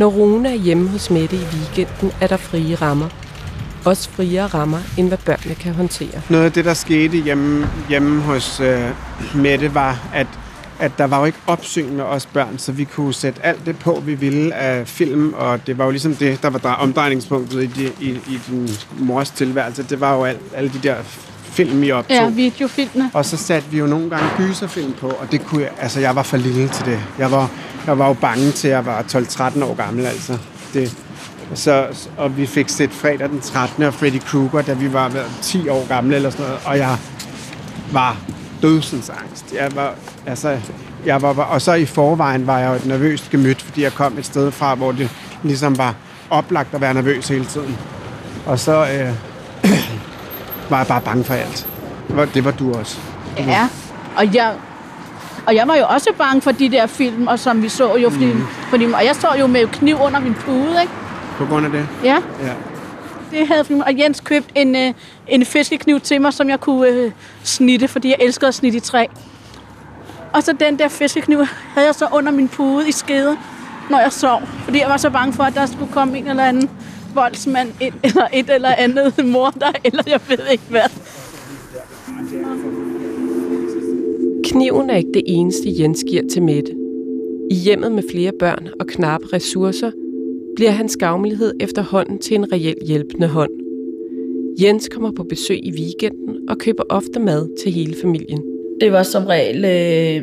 Når 0.00 0.08
Rune 0.08 0.48
er 0.48 0.54
hjemme 0.54 0.88
hos 0.88 1.10
Mette 1.10 1.36
i 1.36 1.38
weekenden, 1.38 2.12
er 2.20 2.26
der 2.26 2.36
frie 2.36 2.74
rammer. 2.74 3.08
Også 3.84 4.10
friere 4.10 4.46
rammer, 4.46 4.78
end 4.98 5.08
hvad 5.08 5.18
børnene 5.18 5.54
kan 5.54 5.74
håndtere. 5.74 6.22
Noget 6.30 6.44
af 6.44 6.52
det, 6.52 6.64
der 6.64 6.74
skete 6.74 7.16
hjemme, 7.16 7.66
hjemme 7.88 8.22
hos 8.22 8.60
øh, 8.60 8.90
Mette, 9.34 9.74
var, 9.74 10.08
at 10.14 10.26
at 10.78 10.92
der 10.98 11.04
var 11.04 11.18
jo 11.18 11.24
ikke 11.24 11.38
opsyn 11.46 11.96
med 11.96 12.04
os 12.04 12.26
børn, 12.26 12.58
så 12.58 12.72
vi 12.72 12.84
kunne 12.84 13.14
sætte 13.14 13.46
alt 13.46 13.66
det 13.66 13.78
på, 13.78 14.02
vi 14.06 14.14
ville 14.14 14.54
af 14.54 14.88
film, 14.88 15.34
og 15.34 15.66
det 15.66 15.78
var 15.78 15.84
jo 15.84 15.90
ligesom 15.90 16.14
det, 16.14 16.42
der 16.42 16.50
var 16.50 16.58
der 16.58 16.72
omdrejningspunktet 16.72 17.62
i, 17.62 17.66
de, 17.66 17.92
i, 18.00 18.10
i 18.10 18.40
din 18.48 18.68
mors 18.98 19.30
tilværelse. 19.30 19.82
Det 19.82 20.00
var 20.00 20.14
jo 20.14 20.24
alt, 20.24 20.40
alle 20.54 20.70
de 20.72 20.78
der 20.88 20.96
film, 21.50 21.82
I 21.82 21.90
optog. 21.90 22.16
Ja, 22.16 22.28
videofilmene. 22.28 23.10
Og 23.14 23.24
så 23.24 23.36
satte 23.36 23.70
vi 23.70 23.78
jo 23.78 23.86
nogle 23.86 24.10
gange 24.10 24.26
gyserfilm 24.36 24.92
på, 24.92 25.06
og 25.06 25.32
det 25.32 25.46
kunne 25.46 25.62
jeg, 25.62 25.70
altså 25.80 26.00
jeg 26.00 26.16
var 26.16 26.22
for 26.22 26.36
lille 26.36 26.68
til 26.68 26.86
det. 26.86 27.00
Jeg 27.18 27.30
var, 27.30 27.50
jeg 27.86 27.98
var 27.98 28.06
jo 28.06 28.12
bange 28.12 28.50
til, 28.52 28.68
at 28.68 28.74
jeg 28.74 28.86
var 28.86 29.02
12-13 29.02 29.64
år 29.64 29.74
gammel, 29.74 30.06
altså. 30.06 30.38
Det, 30.74 30.96
så, 31.54 31.86
og 32.16 32.36
vi 32.36 32.46
fik 32.46 32.68
set 32.68 32.90
fredag 32.90 33.28
den 33.28 33.40
13. 33.40 33.82
og 33.82 33.94
Freddy 33.94 34.18
Krueger, 34.18 34.62
da 34.62 34.72
vi 34.72 34.92
var 34.92 35.12
10 35.42 35.68
år 35.68 35.88
gamle 35.88 36.16
eller 36.16 36.30
sådan 36.30 36.46
noget, 36.46 36.60
og 36.64 36.78
jeg 36.78 36.96
var 37.92 38.16
dødsensangst. 38.62 39.54
Jeg 39.54 39.70
var, 39.74 39.94
altså, 40.26 40.58
jeg 41.06 41.22
var, 41.22 41.28
og 41.28 41.62
så 41.62 41.74
i 41.74 41.86
forvejen 41.86 42.46
var 42.46 42.58
jeg 42.58 42.68
jo 42.68 42.74
et 42.74 42.86
nervøst 42.86 43.30
gemyt, 43.30 43.62
fordi 43.62 43.82
jeg 43.82 43.92
kom 43.92 44.18
et 44.18 44.26
sted 44.26 44.50
fra, 44.50 44.74
hvor 44.74 44.92
det 44.92 45.10
ligesom 45.42 45.78
var 45.78 45.94
oplagt 46.30 46.74
at 46.74 46.80
være 46.80 46.94
nervøs 46.94 47.28
hele 47.28 47.44
tiden. 47.44 47.76
Og 48.46 48.58
så 48.58 48.86
øh, 48.86 49.14
var 50.70 50.78
jeg 50.78 50.86
bare 50.86 51.00
bange 51.00 51.24
for 51.24 51.34
alt. 51.34 51.66
Det 52.08 52.16
var, 52.16 52.24
det 52.24 52.44
var 52.44 52.50
du 52.50 52.72
også. 52.74 52.98
Ja, 53.38 53.68
og 54.16 54.34
jeg 54.34 54.54
Og 55.46 55.54
jeg 55.54 55.68
var 55.68 55.74
jo 55.74 55.84
også 55.88 56.10
bange 56.18 56.40
for 56.40 56.52
de 56.52 56.68
der 56.68 56.86
film, 56.86 57.26
og 57.26 57.38
som 57.38 57.62
vi 57.62 57.68
så 57.68 57.96
jo, 57.96 58.10
fordi, 58.10 58.32
mm. 58.32 58.46
fordi 58.70 58.84
og 58.84 59.04
jeg 59.04 59.14
står 59.14 59.34
jo 59.40 59.46
med 59.46 59.66
kniv 59.66 59.96
under 60.00 60.20
min 60.20 60.34
pude, 60.34 60.76
ikke? 60.80 60.92
På 61.38 61.46
grund 61.46 61.66
af 61.66 61.72
det? 61.72 61.88
Ja. 62.04 62.16
Ja. 62.42 62.52
Det 63.30 63.48
havde 63.48 63.64
fordi, 63.64 63.80
og 63.86 63.98
Jens 63.98 64.20
købt 64.20 64.46
en, 64.54 64.76
øh, 64.76 64.92
en 65.28 65.44
fiskekniv 65.44 66.00
til 66.00 66.20
mig, 66.20 66.34
som 66.34 66.50
jeg 66.50 66.60
kunne 66.60 66.88
øh, 66.88 67.12
snitte, 67.42 67.88
fordi 67.88 68.08
jeg 68.08 68.16
elsker 68.20 68.48
at 68.48 68.54
snitte 68.54 68.76
i 68.76 68.80
træ. 68.80 69.06
Og 70.32 70.42
så 70.42 70.52
den 70.60 70.78
der 70.78 70.88
fiskekniv 70.88 71.38
havde 71.74 71.86
jeg 71.86 71.94
så 71.94 72.06
under 72.12 72.32
min 72.32 72.48
pude 72.48 72.88
i 72.88 72.92
skede, 72.92 73.36
når 73.90 73.98
jeg 74.00 74.12
sov. 74.12 74.42
Fordi 74.64 74.80
jeg 74.80 74.88
var 74.88 74.96
så 74.96 75.10
bange 75.10 75.32
for, 75.32 75.44
at 75.44 75.54
der 75.54 75.66
skulle 75.66 75.92
komme 75.92 76.18
en 76.18 76.28
eller 76.28 76.44
anden 76.44 76.70
voldsmand 77.14 77.68
ind, 77.80 77.94
eller 78.04 78.26
et 78.34 78.50
eller 78.54 78.68
andet 78.68 79.24
mor 79.24 79.50
der, 79.50 79.72
eller 79.84 80.02
jeg 80.06 80.20
ved 80.28 80.38
ikke 80.52 80.64
hvad. 80.68 80.90
Kniven 84.44 84.90
er 84.90 84.96
ikke 84.96 85.12
det 85.14 85.22
eneste, 85.26 85.68
Jens 85.78 86.04
giver 86.08 86.22
til 86.32 86.42
Mette. 86.42 86.72
I 87.50 87.54
hjemmet 87.54 87.92
med 87.92 88.02
flere 88.10 88.32
børn 88.38 88.68
og 88.80 88.86
knappe 88.86 89.26
ressourcer, 89.32 89.90
bliver 90.56 90.70
hans 90.70 90.96
gavmildhed 90.96 91.54
efterhånden 91.60 92.18
til 92.18 92.34
en 92.34 92.52
reel 92.52 92.76
hjælpende 92.86 93.26
hånd. 93.26 93.50
Jens 94.62 94.88
kommer 94.88 95.10
på 95.10 95.22
besøg 95.24 95.60
i 95.62 95.72
weekenden 95.72 96.48
og 96.48 96.58
køber 96.58 96.82
ofte 96.88 97.20
mad 97.20 97.48
til 97.62 97.72
hele 97.72 97.94
familien. 98.02 98.42
Det 98.80 98.92
var 98.92 99.02
som 99.02 99.26
regel 99.26 99.64
øh, 99.64 100.22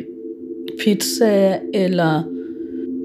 pizza 0.84 1.58
eller 1.74 2.22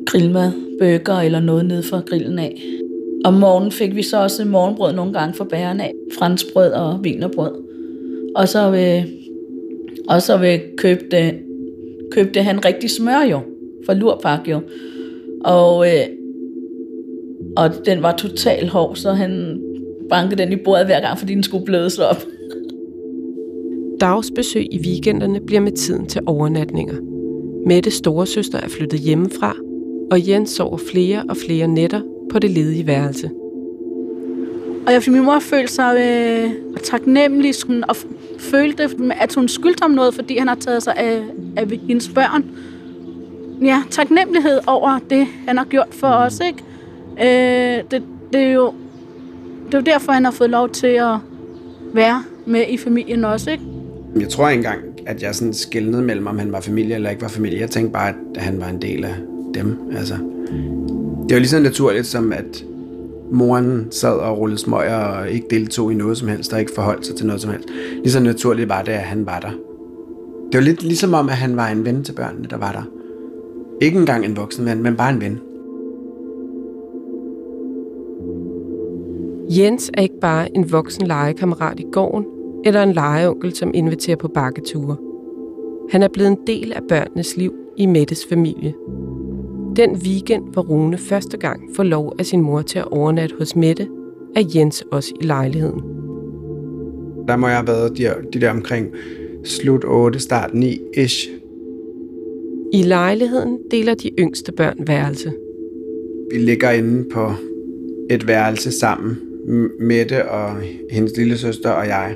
grillmad, 0.05 0.51
burger 0.79 1.21
eller 1.21 1.39
noget 1.39 1.65
nede 1.65 1.83
fra 1.83 1.99
grillen 1.99 2.39
af. 2.39 2.63
Om 3.23 3.33
morgenen 3.33 3.71
fik 3.71 3.95
vi 3.95 4.03
så 4.03 4.21
også 4.21 4.45
morgenbrød 4.45 4.93
nogle 4.93 5.13
gange 5.13 5.33
for 5.33 5.43
bæren 5.43 5.79
af. 5.79 5.93
Franskbrød 6.17 6.71
og 6.71 7.03
vinerbrød. 7.03 7.51
Og 8.35 8.47
så, 8.47 8.73
øh, 8.73 9.05
og 10.09 10.21
så 10.21 10.37
øh, 10.37 10.59
købte, 10.77 11.33
købte 12.11 12.41
han 12.41 12.65
rigtig 12.65 12.89
smør 12.89 13.21
jo, 13.31 13.39
for 13.85 13.93
lurpak 13.93 14.47
jo. 14.47 14.61
Og, 15.43 15.87
øh, 15.87 16.05
og 17.57 17.69
den 17.85 18.03
var 18.03 18.15
total 18.15 18.67
hård, 18.67 18.95
så 18.95 19.11
han 19.11 19.61
bankede 20.09 20.41
den 20.41 20.53
i 20.53 20.55
bordet 20.55 20.85
hver 20.85 21.01
gang, 21.01 21.19
fordi 21.19 21.33
den 21.33 21.43
skulle 21.43 21.65
blødes 21.65 21.99
op. 21.99 22.23
Dagsbesøg 24.01 24.67
i 24.71 24.79
weekenderne 24.85 25.39
bliver 25.39 25.61
med 25.61 25.71
tiden 25.71 26.05
til 26.07 26.21
overnatninger. 26.25 26.95
Mette 27.65 27.91
storesøster 27.91 28.57
er 28.57 28.67
flyttet 28.67 28.99
hjemmefra, 28.99 29.55
og 30.11 30.27
Jens 30.27 30.49
sover 30.49 30.77
flere 30.91 31.23
og 31.29 31.37
flere 31.37 31.67
nætter 31.67 32.01
på 32.33 32.39
det 32.39 32.51
ledige 32.51 32.87
værelse. 32.87 33.29
Og 34.87 34.93
jeg, 34.93 35.01
min 35.07 35.23
mor 35.23 35.39
følte 35.39 35.73
sig 35.73 35.97
øh, 35.99 36.51
taknemmelig 36.83 37.55
sådan, 37.55 37.83
og 37.89 37.95
følte, 38.39 38.89
at 39.19 39.35
hun 39.35 39.47
skyldte 39.47 39.81
ham 39.81 39.91
noget, 39.91 40.13
fordi 40.13 40.37
han 40.37 40.47
har 40.47 40.55
taget 40.55 40.83
sig 40.83 40.95
af, 40.95 41.23
af 41.57 41.67
hendes 41.87 42.09
børn. 42.09 42.45
Ja, 43.61 43.83
taknemmelighed 43.89 44.59
over 44.67 44.99
det, 45.09 45.27
han 45.47 45.57
har 45.57 45.65
gjort 45.65 45.87
for 45.91 46.07
os. 46.07 46.39
Ikke? 46.39 46.63
Øh, 47.77 47.83
det, 47.91 48.03
det, 48.33 48.41
er 48.41 48.51
jo, 48.51 48.73
det 49.65 49.73
er 49.73 49.77
jo 49.77 49.83
derfor, 49.83 50.11
han 50.11 50.25
har 50.25 50.31
fået 50.31 50.49
lov 50.49 50.69
til 50.69 50.87
at 50.87 51.17
være 51.93 52.23
med 52.45 52.65
i 52.69 52.77
familien 52.77 53.25
også. 53.25 53.51
Ikke? 53.51 53.63
Jeg 54.19 54.29
tror 54.29 54.49
ikke 54.49 54.59
engang, 54.59 54.81
at 55.05 55.23
jeg 55.23 55.35
sådan 55.35 55.53
skældnede 55.53 56.01
mellem, 56.01 56.27
om 56.27 56.39
han 56.39 56.51
var 56.51 56.61
familie 56.61 56.95
eller 56.95 57.09
ikke 57.09 57.21
var 57.21 57.27
familie. 57.27 57.59
Jeg 57.59 57.69
tænkte 57.69 57.93
bare, 57.93 58.13
at 58.35 58.41
han 58.41 58.59
var 58.59 58.67
en 58.67 58.81
del 58.81 59.03
af 59.05 59.15
dem. 59.53 59.77
Altså, 59.97 60.13
det 61.29 61.33
var 61.33 61.39
lige 61.39 61.47
så 61.47 61.59
naturligt 61.59 62.05
som, 62.05 62.33
at 62.33 62.65
moren 63.31 63.87
sad 63.91 64.13
og 64.13 64.37
rullede 64.37 64.59
smøger 64.59 64.95
og 64.95 65.29
ikke 65.29 65.47
deltog 65.49 65.91
i 65.91 65.95
noget 65.95 66.17
som 66.17 66.27
helst, 66.27 66.53
og 66.53 66.59
ikke 66.59 66.71
forholdt 66.75 67.05
sig 67.05 67.15
til 67.15 67.25
noget 67.25 67.41
som 67.41 67.51
helst. 67.51 67.69
Lige 67.95 68.11
så 68.11 68.19
naturligt 68.19 68.69
var 68.69 68.81
det, 68.81 68.91
at 68.91 68.99
han 68.99 69.25
var 69.25 69.39
der. 69.39 69.51
Det 70.51 70.59
var 70.59 70.65
lidt 70.65 70.83
ligesom 70.83 71.13
om, 71.13 71.29
at 71.29 71.35
han 71.35 71.55
var 71.55 71.67
en 71.67 71.85
ven 71.85 72.03
til 72.03 72.13
børnene, 72.13 72.47
der 72.49 72.57
var 72.57 72.71
der. 72.71 72.83
Ikke 73.81 73.99
engang 73.99 74.25
en 74.25 74.37
voksen 74.37 74.65
ven, 74.65 74.83
men 74.83 74.95
bare 74.95 75.13
en 75.13 75.21
ven. 75.21 75.39
Jens 79.49 79.91
er 79.93 80.01
ikke 80.01 80.19
bare 80.21 80.55
en 80.55 80.71
voksen 80.71 81.07
legekammerat 81.07 81.79
i 81.79 81.85
gården, 81.91 82.25
eller 82.65 82.83
en 82.83 82.93
legeonkel, 82.93 83.55
som 83.55 83.71
inviterer 83.73 84.17
på 84.17 84.27
bakketure. 84.27 84.95
Han 85.91 86.03
er 86.03 86.07
blevet 86.07 86.29
en 86.29 86.37
del 86.47 86.73
af 86.73 86.81
børnenes 86.89 87.37
liv 87.37 87.53
i 87.77 87.85
Mettes 87.85 88.25
familie. 88.29 88.73
Den 89.75 89.95
weekend, 89.95 90.43
hvor 90.53 90.61
Rune 90.61 90.97
første 90.97 91.37
gang 91.37 91.61
får 91.75 91.83
lov 91.83 92.15
af 92.19 92.25
sin 92.25 92.41
mor 92.41 92.61
til 92.61 92.79
at 92.79 92.85
overnatte 92.85 93.35
hos 93.39 93.55
Mette, 93.55 93.87
er 94.35 94.43
Jens 94.55 94.83
også 94.91 95.13
i 95.21 95.25
lejligheden. 95.25 95.81
Der 97.27 97.35
må 97.35 97.47
jeg 97.47 97.57
have 97.57 97.67
været 97.67 97.97
de, 97.97 98.13
de 98.33 98.41
der 98.41 98.49
omkring 98.49 98.87
slut 99.43 99.83
8, 99.85 100.19
start 100.19 100.51
9-ish. 100.51 101.29
I 102.73 102.83
lejligheden 102.83 103.59
deler 103.71 103.93
de 103.93 104.11
yngste 104.19 104.51
børn 104.51 104.77
værelse. 104.87 105.33
Vi 106.31 106.37
ligger 106.37 106.71
inde 106.71 107.09
på 107.09 107.31
et 108.09 108.27
værelse 108.27 108.71
sammen. 108.71 109.17
Mette 109.79 110.29
og 110.29 110.55
hendes 110.91 111.17
lille 111.17 111.37
søster 111.37 111.69
og 111.69 111.87
jeg. 111.87 112.15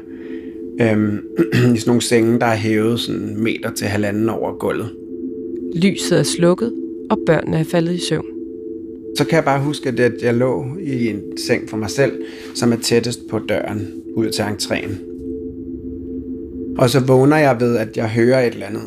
Øhm, 0.82 1.20
I 1.76 1.78
sådan 1.78 1.82
nogle 1.88 2.02
senge, 2.02 2.40
der 2.40 2.46
er 2.46 2.56
hævet 2.56 3.00
sådan 3.00 3.44
meter 3.44 3.72
til 3.72 3.88
halvanden 3.88 4.30
over 4.30 4.58
gulvet. 4.58 4.90
Lyset 5.76 6.20
er 6.20 6.24
slukket, 6.24 6.74
og 7.10 7.20
børnene 7.26 7.60
er 7.60 7.64
faldet 7.64 7.94
i 7.94 8.00
søvn. 8.00 8.26
Så 9.18 9.26
kan 9.26 9.36
jeg 9.36 9.44
bare 9.44 9.64
huske, 9.64 9.90
at 9.90 10.14
jeg 10.24 10.34
lå 10.34 10.66
i 10.82 11.08
en 11.08 11.22
seng 11.38 11.70
for 11.70 11.78
mig 11.78 11.90
selv, 11.90 12.12
som 12.56 12.72
er 12.72 12.78
tættest 12.78 13.28
på 13.30 13.40
døren 13.40 13.88
ud 14.16 14.30
til 14.30 14.42
entréen. 14.42 14.92
Og 16.78 16.90
så 16.90 17.00
vågner 17.00 17.38
jeg 17.38 17.58
ved, 17.60 17.78
at 17.78 17.98
jeg 17.98 18.10
hører 18.10 18.42
et 18.42 18.54
eller 18.54 18.66
andet. 18.66 18.82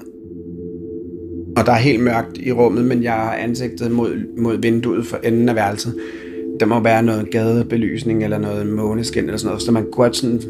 Og 1.56 1.66
der 1.66 1.72
er 1.72 1.76
helt 1.76 2.02
mørkt 2.02 2.38
i 2.38 2.52
rummet, 2.52 2.84
men 2.84 3.02
jeg 3.02 3.12
har 3.12 3.34
ansigtet 3.34 3.90
mod, 3.90 4.16
mod 4.38 4.58
vinduet 4.58 5.06
for 5.06 5.16
enden 5.24 5.48
af 5.48 5.54
værelset. 5.54 5.94
Der 6.60 6.66
må 6.66 6.80
være 6.80 7.02
noget 7.02 7.30
gadebelysning 7.30 8.24
eller 8.24 8.38
noget 8.38 8.66
måneskin 8.66 9.24
eller 9.24 9.36
sådan 9.36 9.48
noget, 9.48 9.62
så 9.62 9.72
man 9.72 9.82
kunne 9.82 9.92
godt 9.92 10.16
sådan 10.16 10.40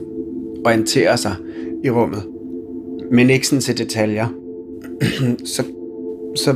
orientere 0.64 1.16
sig 1.16 1.35
i 1.85 1.90
rummet. 1.90 2.22
Men 3.12 3.30
ikke 3.30 3.46
sådan 3.46 3.61
til 3.61 3.78
detaljer. 3.78 4.26
så, 5.54 5.62
så 6.37 6.54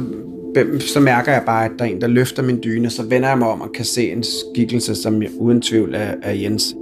så 0.81 1.01
mærker 1.01 1.33
jeg 1.33 1.43
bare, 1.47 1.65
at 1.65 1.71
der 1.79 1.85
er 1.85 1.89
en, 1.89 2.01
der 2.01 2.07
løfter 2.07 2.43
min 2.43 2.61
dyne, 2.65 2.91
så 2.91 3.03
vender 3.03 3.29
jeg 3.29 3.39
mig 3.39 3.49
om 3.49 3.61
og 3.61 3.73
kan 3.73 3.85
se 3.85 4.13
en 4.13 4.23
skikkelse, 4.23 4.95
som 4.95 5.23
uden 5.39 5.63
tvivl 5.63 5.95
er, 5.95 6.15
er 6.23 6.33
Jens. 6.33 6.75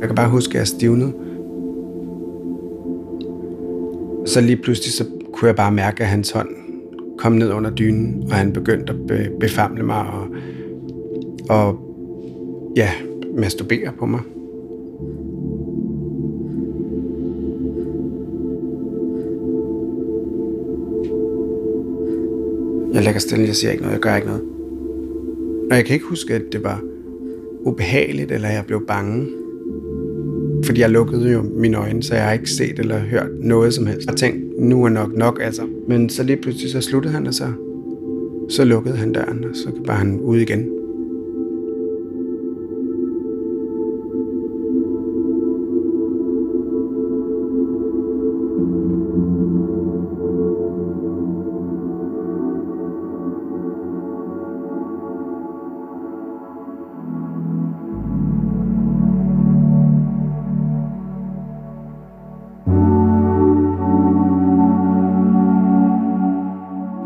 Jeg 0.00 0.08
kan 0.08 0.16
bare 0.16 0.28
huske, 0.28 0.50
at 0.50 0.58
jeg 0.58 0.66
stivnede. 0.66 1.12
Så 4.26 4.40
lige 4.40 4.56
pludselig 4.56 4.92
så 4.92 5.04
kunne 5.32 5.46
jeg 5.46 5.56
bare 5.56 5.72
mærke, 5.72 6.02
at 6.02 6.08
hans 6.08 6.30
hånd 6.30 6.48
kom 7.18 7.32
ned 7.32 7.52
under 7.52 7.70
dynen, 7.70 8.22
og 8.30 8.34
han 8.34 8.52
begyndte 8.52 8.92
at 8.92 9.30
befamle 9.40 9.82
mig 9.82 10.06
og, 10.06 10.28
og 11.48 11.80
ja, 12.76 12.90
masturbere 13.36 13.92
på 13.98 14.06
mig. 14.06 14.20
Jeg 23.00 23.04
lægger 23.04 23.20
stille, 23.20 23.46
jeg 23.46 23.56
siger 23.56 23.70
ikke 23.70 23.82
noget, 23.82 23.94
jeg 23.94 24.02
gør 24.02 24.16
ikke 24.16 24.28
noget. 24.28 24.42
Og 25.70 25.76
jeg 25.76 25.84
kan 25.84 25.94
ikke 25.94 26.06
huske, 26.06 26.34
at 26.34 26.42
det 26.52 26.64
var 26.64 26.82
ubehageligt, 27.60 28.32
eller 28.32 28.48
jeg 28.48 28.64
blev 28.66 28.86
bange. 28.86 29.28
Fordi 30.64 30.80
jeg 30.80 30.90
lukkede 30.90 31.32
jo 31.32 31.42
mine 31.42 31.76
øjne, 31.76 32.02
så 32.02 32.14
jeg 32.14 32.24
har 32.24 32.32
ikke 32.32 32.50
set 32.50 32.78
eller 32.78 32.98
hørt 32.98 33.30
noget 33.38 33.74
som 33.74 33.86
helst. 33.86 34.08
Jeg 34.08 34.16
tænkte, 34.16 34.64
nu 34.64 34.84
er 34.84 34.88
nok 34.88 35.16
nok, 35.16 35.40
altså. 35.42 35.62
Men 35.88 36.08
så 36.08 36.22
lige 36.22 36.36
pludselig 36.36 36.70
så 36.70 36.80
sluttede 36.80 37.14
han, 37.14 37.26
og 37.26 37.34
så, 37.34 37.52
så 38.48 38.64
lukkede 38.64 38.96
han 38.96 39.12
døren, 39.12 39.44
og 39.44 39.56
så 39.56 39.70
var 39.86 39.94
han 39.94 40.20
ude 40.20 40.42
igen. 40.42 40.79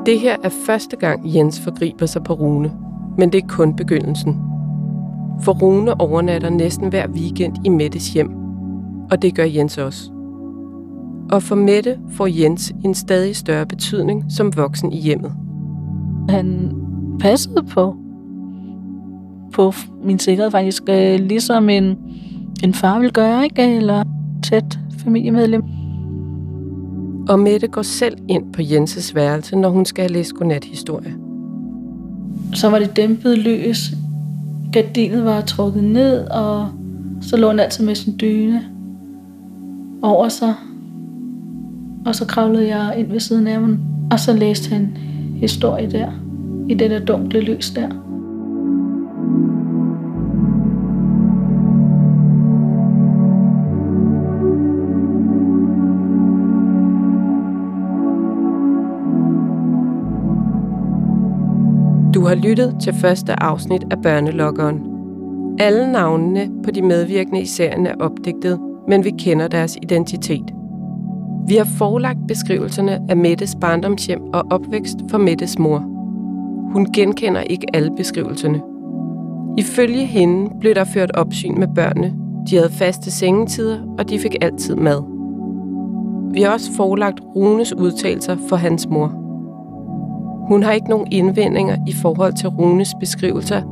Det 0.06 0.20
her 0.20 0.36
er 0.42 0.48
første 0.66 0.96
gang, 0.96 1.34
Jens 1.34 1.60
forgriber 1.60 2.06
sig 2.06 2.24
på 2.24 2.32
Rune, 2.32 2.72
men 3.18 3.32
det 3.32 3.42
er 3.42 3.46
kun 3.48 3.76
begyndelsen. 3.76 4.36
For 5.42 5.52
Rune 5.52 6.00
overnatter 6.00 6.50
næsten 6.50 6.88
hver 6.88 7.08
weekend 7.08 7.56
i 7.64 7.68
Mettes 7.68 8.12
hjem, 8.12 8.30
og 9.10 9.22
det 9.22 9.34
gør 9.34 9.44
Jens 9.44 9.78
også. 9.78 10.10
Og 11.30 11.42
for 11.42 11.54
Mette 11.54 11.98
får 12.10 12.26
Jens 12.26 12.72
en 12.84 12.94
stadig 12.94 13.36
større 13.36 13.66
betydning 13.66 14.24
som 14.28 14.56
voksen 14.56 14.92
i 14.92 15.00
hjemmet. 15.00 15.32
Han 16.28 16.72
passede 17.20 17.62
på, 17.70 17.96
på 19.52 19.72
min 20.04 20.18
sikkerhed 20.18 20.50
faktisk, 20.50 20.82
øh, 20.88 21.20
ligesom 21.20 21.68
en, 21.68 21.96
en 22.64 22.74
far 22.74 22.98
vil 22.98 23.12
gøre, 23.12 23.44
ikke? 23.44 23.76
eller 23.76 24.04
tæt 24.42 24.78
familiemedlem. 24.98 25.64
Og 27.28 27.38
Mette 27.38 27.68
går 27.68 27.82
selv 27.82 28.16
ind 28.28 28.52
på 28.52 28.62
Jenses 28.62 29.14
værelse, 29.14 29.56
når 29.56 29.68
hun 29.68 29.84
skal 29.84 30.10
læse 30.10 30.34
godnat-historie. 30.34 31.14
Så 32.54 32.70
var 32.70 32.78
det 32.78 32.96
dæmpet 32.96 33.38
lys. 33.38 33.90
Gardinet 34.72 35.24
var 35.24 35.40
trukket 35.40 35.84
ned, 35.84 36.26
og 36.26 36.68
så 37.20 37.36
lå 37.36 37.48
han 37.48 37.60
altid 37.60 37.84
med 37.84 37.94
sin 37.94 38.16
dyne 38.20 38.64
over 40.02 40.28
sig. 40.28 40.54
Og 42.06 42.14
så 42.14 42.26
kravlede 42.26 42.68
jeg 42.68 42.94
ind 42.98 43.10
ved 43.10 43.20
siden 43.20 43.46
af 43.46 43.54
ham, 43.54 43.78
og 44.10 44.20
så 44.20 44.32
læste 44.32 44.70
han 44.70 44.96
historie 45.36 45.90
der, 45.90 46.10
i 46.68 46.74
det 46.74 46.90
der 46.90 46.98
dunkle 46.98 47.40
lys 47.40 47.70
der. 47.70 48.03
Du 62.24 62.28
har 62.28 62.34
lyttet 62.34 62.76
til 62.80 62.94
første 62.94 63.42
afsnit 63.42 63.84
af 63.90 64.02
Børnelokkeren. 64.02 64.80
Alle 65.58 65.92
navnene 65.92 66.50
på 66.64 66.70
de 66.70 66.82
medvirkende 66.82 67.40
i 67.40 67.46
serien 67.46 67.86
er 67.86 67.94
opdigtet, 68.00 68.60
men 68.88 69.04
vi 69.04 69.10
kender 69.18 69.48
deres 69.48 69.76
identitet. 69.82 70.54
Vi 71.48 71.56
har 71.56 71.64
forelagt 71.64 72.18
beskrivelserne 72.28 73.00
af 73.08 73.16
Mettes 73.16 73.56
barndomshjem 73.60 74.20
og 74.22 74.46
opvækst 74.50 74.96
for 75.10 75.18
Mettes 75.18 75.58
mor. 75.58 75.78
Hun 76.72 76.92
genkender 76.92 77.40
ikke 77.40 77.66
alle 77.74 77.90
beskrivelserne. 77.96 78.60
Ifølge 79.58 80.04
hende 80.06 80.50
blev 80.60 80.74
der 80.74 80.84
ført 80.84 81.10
opsyn 81.14 81.58
med 81.58 81.68
børnene. 81.74 82.14
De 82.50 82.56
havde 82.56 82.72
faste 82.72 83.10
sengetider, 83.10 83.78
og 83.98 84.10
de 84.10 84.18
fik 84.18 84.36
altid 84.40 84.76
mad. 84.76 85.02
Vi 86.32 86.42
har 86.42 86.52
også 86.52 86.72
forelagt 86.72 87.20
Runes 87.36 87.72
udtalelser 87.72 88.36
for 88.48 88.56
hans 88.56 88.86
mor. 88.86 89.23
Hun 90.48 90.62
har 90.62 90.72
ikke 90.72 90.88
nogen 90.88 91.06
indvendinger 91.10 91.76
i 91.86 91.92
forhold 91.92 92.32
til 92.32 92.48
Runes 92.48 92.94
beskrivelser, 93.00 93.62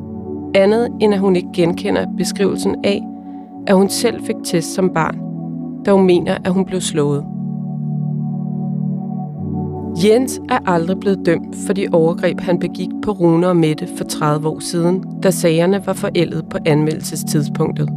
andet 0.54 0.88
end 1.00 1.14
at 1.14 1.20
hun 1.20 1.36
ikke 1.36 1.48
genkender 1.54 2.06
beskrivelsen 2.16 2.76
af, 2.84 3.02
at 3.66 3.76
hun 3.76 3.88
selv 3.88 4.24
fik 4.24 4.36
test 4.44 4.74
som 4.74 4.90
barn, 4.90 5.18
da 5.84 5.92
hun 5.92 6.06
mener, 6.06 6.36
at 6.44 6.52
hun 6.52 6.64
blev 6.64 6.80
slået. 6.80 7.24
Jens 10.04 10.40
er 10.48 10.58
aldrig 10.66 11.00
blevet 11.00 11.26
dømt 11.26 11.56
for 11.66 11.72
de 11.72 11.86
overgreb, 11.92 12.40
han 12.40 12.58
begik 12.58 12.88
på 13.02 13.10
Rune 13.10 13.48
og 13.48 13.56
Mette 13.56 13.88
for 13.96 14.04
30 14.04 14.48
år 14.48 14.58
siden, 14.58 15.04
da 15.22 15.30
sagerne 15.30 15.86
var 15.86 15.92
forældet 15.92 16.44
på 16.50 16.58
anmeldelsestidspunktet. 16.66 17.88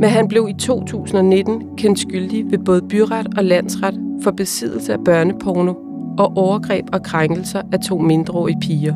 Men 0.00 0.10
han 0.10 0.28
blev 0.28 0.46
i 0.50 0.52
2019 0.52 1.62
kendt 1.76 1.98
skyldig 1.98 2.50
ved 2.50 2.58
både 2.58 2.82
byret 2.82 3.26
og 3.36 3.44
landsret 3.44 4.00
for 4.22 4.30
besiddelse 4.30 4.92
af 4.92 4.98
børneporno 5.04 5.87
og 6.18 6.36
overgreb 6.36 6.84
og 6.92 7.02
krænkelser 7.02 7.62
af 7.72 7.80
to 7.80 7.98
mindreårige 7.98 8.60
piger. 8.60 8.94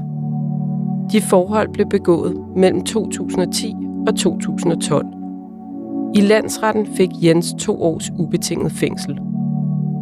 De 1.13 1.21
forhold 1.21 1.69
blev 1.73 1.89
begået 1.89 2.37
mellem 2.57 2.85
2010 2.85 3.75
og 4.07 4.17
2012. 4.17 5.07
I 6.15 6.21
landsretten 6.21 6.87
fik 6.87 7.11
Jens 7.23 7.55
to 7.59 7.83
års 7.83 8.11
ubetinget 8.19 8.73
fængsel. 8.73 9.19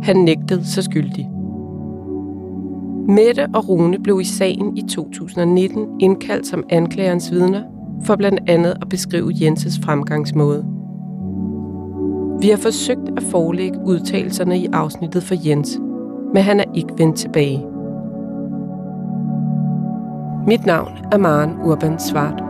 Han 0.03 0.17
nægtede 0.17 0.65
sig 0.65 0.85
skyldig. 0.85 1.31
Mette 3.09 3.49
og 3.55 3.69
Rune 3.69 3.99
blev 3.99 4.21
i 4.21 4.25
sagen 4.25 4.77
i 4.77 4.83
2019 4.83 5.87
indkaldt 6.01 6.47
som 6.47 6.65
anklagerens 6.69 7.31
vidner 7.33 7.63
for 8.05 8.17
blandt 8.17 8.41
andet 8.47 8.77
at 8.83 8.89
beskrive 8.89 9.33
Jenses 9.41 9.79
fremgangsmåde. 9.85 10.65
Vi 12.41 12.49
har 12.49 12.57
forsøgt 12.57 13.11
at 13.17 13.23
forelægge 13.23 13.79
udtalelserne 13.85 14.59
i 14.59 14.67
afsnittet 14.73 15.23
for 15.23 15.35
Jens, 15.49 15.81
men 16.35 16.43
han 16.43 16.61
er 16.61 16.65
ikke 16.75 16.99
vendt 16.99 17.17
tilbage. 17.17 17.67
Mit 20.47 20.67
navn 20.67 20.93
er 21.13 21.19
Maren 21.19 21.51
Urban 21.65 21.99
Svart. 21.99 22.50